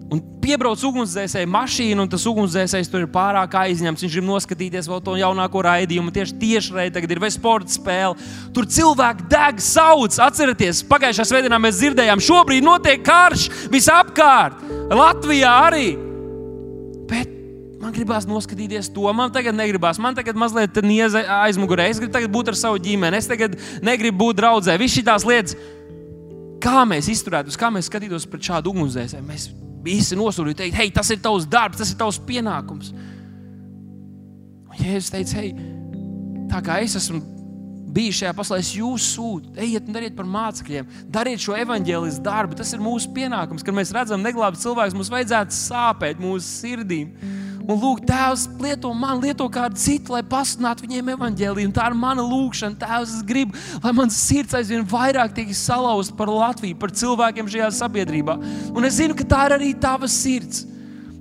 [0.08, 4.05] Un piebrauc ugunsdzēsēji mašīna, un tas ugunsdzēsējs tur ir pārāk aizņemts.
[4.05, 6.14] Viņš grib noskatīties vēl to jaunāko raidījumu.
[6.16, 8.16] Tieši tiešraidē tagad ir vai sporta spēle.
[8.55, 10.16] Tur cilvēki deg, sauc.
[10.24, 14.64] Atcerieties, pagājušā svētdienā mēs dzirdējām, šobrīd notiek karš visapkārt.
[14.95, 15.91] Latvijā arī.
[17.12, 17.36] Bet
[17.84, 19.12] man gribās noskatīties to.
[19.12, 19.99] Man tagad negribās.
[19.99, 21.91] Man tagad mazliet nieze aizmugurē.
[21.91, 23.20] Es gribu būt ar savu ģimeni.
[23.20, 24.80] Es tagad negribu būt draudzē.
[24.80, 25.62] Visas šīs lietas.
[26.64, 29.66] Kā mēs izturētos, kā mēs skatītos pret šādu ugunsdzēsēju?
[29.88, 32.92] Visi nosūtīja, teikt, hei, tas ir tavs darbs, tas ir tavs pienākums.
[34.68, 35.54] Un Jēzus teica, hei,
[36.52, 37.24] tā kā es esmu
[37.98, 42.58] bijis šajā pasaulē, es jūs sūtu, ejiet un dariet par mācekļiem, dariet šo evaņģēlis darbu.
[42.60, 47.14] Tas ir mūsu pienākums, kad mēs redzam neglābtu cilvēku, mums vajadzētu sāpēt mūsu sirdīm.
[47.68, 51.72] Un lūk, Tēvs, lieto man, lieto kādu citu, lai pasludinātu viņiem evaņģēlīju.
[51.76, 52.80] Tā ir mana lūkšana.
[52.80, 57.68] Tēvs, es gribu, lai mans sirds aizvien vairāk tiek salauzta par Latviju, par cilvēkiem šajā
[57.82, 58.38] sabiedrībā.
[58.72, 60.63] Un es zinu, ka tā ir arī tava sirds.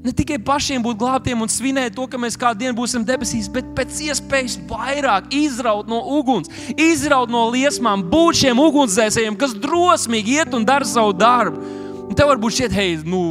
[0.07, 3.67] Ne tikai pašiem būt glābtiem un svinēt to, ka mēs kādu dienu būsim debesīs, bet
[3.75, 10.55] pēc iespējas vairāk izraut no uguns, izraut no liesmām, būt šiem ugunsdzēsējiem, kas drosmīgi iet
[10.55, 11.59] un dara savu darbu.
[12.07, 13.25] Un tev varbūt šķiet, hei, nu,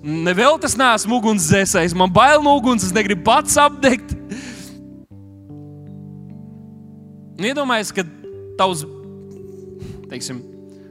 [0.00, 4.14] Nevēl tas neesmu ugunsdzēsējs, man bail no uguns, es negribu pats apdegt.
[7.40, 8.04] Nu, iedomājieties, ka
[8.56, 8.86] tavs
[10.10, 10.40] teiksim,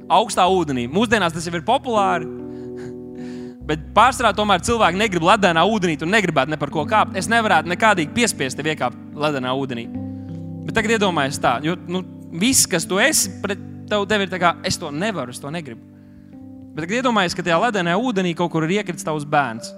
[0.10, 2.30] augstā ūdenī, mūsdienās tas jau ir populāri.
[3.70, 7.18] Bet pārsvarā tomēr cilvēki negrib ledainā ūdenī, un negribētu ne par ko kāpt.
[7.20, 9.86] Es nevarētu nekādīgi piespiest tevi iekāpt ledainā ūdenī.
[10.66, 12.02] Bet tagad iedomājieties tā, jo nu,
[12.42, 15.99] viss, kas tu esi, pret tevi ir tā kā es to nevaru, es to negribu.
[16.74, 19.72] Bet tagad iedomājieties, ka tajā ledenajā ūdenī kaut kur ir iekritis tavs bērns.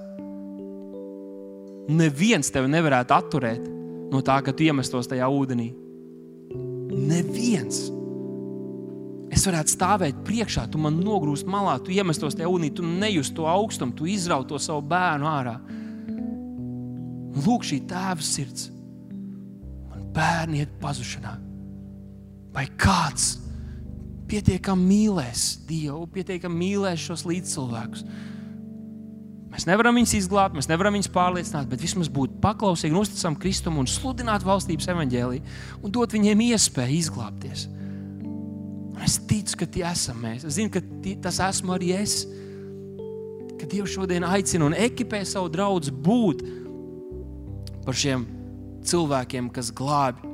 [1.92, 3.64] Neviens tevi nevarētu atturēt
[4.12, 5.72] no tā, ka tu iemestos tajā ūdenī.
[6.92, 7.90] Neviens.
[9.32, 13.48] es varētu stāvēt priekšā, tu man nogrūst malā, tu iemestos tajā ūdī, tu nejūti to
[13.48, 15.56] augstumu, tu izrauj to savu bērnu ārā.
[17.46, 18.68] Lūk, šī tēva sirds.
[19.88, 21.38] Man bērni iet pazušanā.
[22.52, 23.41] Vai kāds
[24.32, 28.06] pietiekami mīlēs Dievu, pietiekami mīlēs šos līdzcilvēkus?
[29.52, 33.90] Mēs nevaram viņus izglābt, mēs nevaram viņus pārliecināt, bet vismaz būt paklausīgi, uzticam Kristum un
[33.90, 37.66] sludināt valstības evaņģēlīju un dot viņiem iespēju izglābties.
[39.02, 40.46] Un es ticu, ka tie esam mēs.
[40.48, 42.22] Es zinu, ka tie, tas esmu arī es.
[43.60, 46.46] Ka Dievs šodien aicina un ekipē savu draugu būt
[47.84, 48.24] par šiem
[48.88, 50.32] cilvēkiem, kas glābi.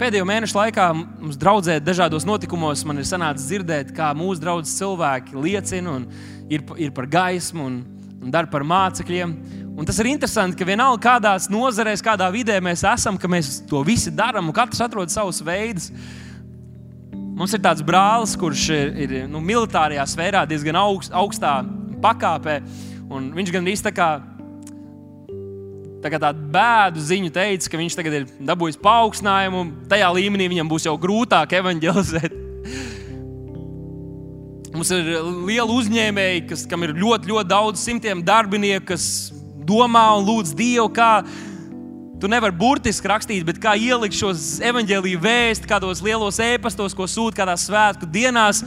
[0.00, 5.36] Pēdējo mēnešu laikā mums draudzē dažādos notikumos man ir sanācis dzirdēt, kā mūsu draugs cilvēki
[5.36, 6.06] liecina un
[6.48, 7.74] ir, ir par gaismu un,
[8.16, 9.34] un dara par mācekļiem.
[9.76, 13.82] Un tas ir interesanti, ka vienalga kādās nozarēs, kādā vidē mēs esam, ka mēs to
[13.84, 15.90] visi darām un katrs atrod savus veidus.
[17.12, 21.58] Mums ir tāds brālis, kurš ir, ir nu, militārajā sfērā diezgan augst, augstā
[22.00, 22.62] pakāpē.
[23.36, 24.10] Viņš gan īstenībā
[26.00, 30.88] tā tādu bēdu ziņu teica, ka viņš tagad ir dabūjis paaugstinājumu, tajā līmenī viņam būs
[30.88, 32.38] jau grūtāk evanģelizēt.
[34.70, 35.12] Mums ir
[35.48, 39.04] liela uzņēmēja, kas, kam ir ļoti, ļoti daudz simtiem darbinieku, kas
[39.66, 41.12] domā un lūdz Dievu, kā
[42.20, 47.38] Tu nevari burtiski rakstīt, bet kā ielikt šos evaņģēlīju vēstus, kādos lielos ēpastos, ko sūta
[47.38, 48.60] kādās svētku dienās,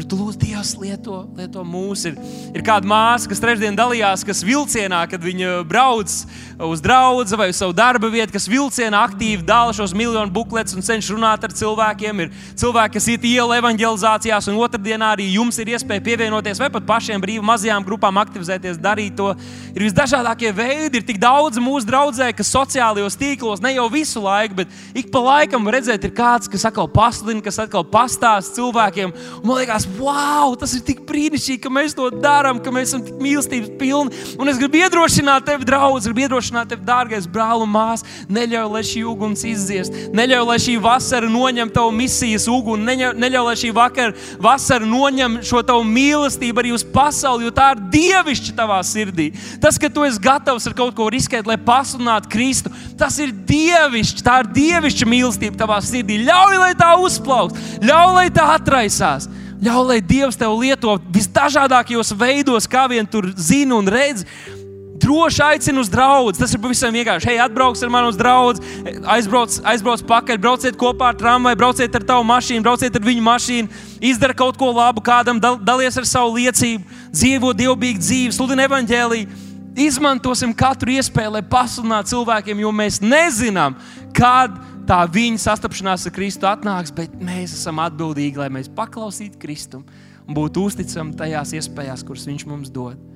[0.00, 2.10] kur tu lūdz Dievs lieto, lieto mūsu.
[2.10, 6.08] Ir, ir kāda māsa, kas trešdien dalījās, kas vilcienā, kad viņa brauc
[6.64, 10.84] uz draugu vai uz savu darba vietu, kas vilcienā aktīvi dala šos miljonu bukletus un
[10.86, 12.22] cenšas runāt ar cilvēkiem.
[12.24, 12.30] Ir
[12.62, 17.20] cilvēki, kas iet iela evanģelizācijās, un otrdienā arī jums ir iespēja pievienoties vai pat pašiem
[17.20, 19.34] brīvi mazajām grupām aktivizēties, darīt to.
[19.74, 24.62] Ir visdažādākie veidi, ir tik daudz mūsu draudzē, kas sociālajos tīklos ne jau visu laiku,
[24.62, 29.12] bet ik pa laikam redzēt, ir kāds, kas atkal pasludina, kas atkal pastāsta cilvēkiem.
[29.42, 33.02] Un man liekas, wow, tas ir tik brīnišķīgi, ka mēs to darām, ka mēs esam
[33.06, 34.22] tik mīlestības pilni.
[34.40, 38.06] Un es gribu iedrošināt tevi, draugs, gribu iedrošināt tevi, dārgais brāl un māsas.
[38.30, 43.46] Neļauj, lai šī uguns izdziest, neļauj, lai šī vasara noņem tavu misijas uguni, neļauj, neļauj
[43.48, 48.56] lai šī vakar, vasara noņem šo tavu mīlestību arī uz pasauli, jo tā ir dievišķa
[48.58, 49.30] tavā sirdī.
[49.62, 54.24] Tas, ka tu esi gatavs ar kaut ko riskēt, lai pasludinātu Kristu, tas ir dievišķi,
[54.26, 56.20] tā ir dievišķa mīlestība tavā sirdī.
[56.28, 59.28] Ļauj, lai tā uzplaukst, ļauj, lai tā atraisās.
[59.60, 64.24] Ļauj, lai Dievs tev lieto visdažādākajos veidos, kā vien tur zina un redz.
[65.00, 66.32] Droši aicinu uz draugu.
[66.36, 67.28] Tas ir pavisam vienkārši.
[67.28, 68.64] Hei, atbrauc ar mani uz draugu,
[69.16, 73.80] aizbrauc, aizbrauc pakaļ, brauciet kopā ar tramvaju, brauciet ar tavu mašīnu, brauciet ar viņu mašīnu,
[74.12, 79.46] izdara kaut ko labu kādam, dal, dalies ar savu liecību, dzīvo dievbijīgu dzīvi, sludina evaņģēlīju.
[79.80, 83.76] Izmantosim katru iespēju, lai pasludinātu cilvēkiem, jo mēs nezinām,
[84.16, 89.86] kāda tā viņa sastapšanās ar Kristu atnāks, bet mēs esam atbildīgi, lai mēs paklausītu Kristum
[90.26, 93.09] un būtu uzticami tajās iespējās, kuras Viņš mums dod.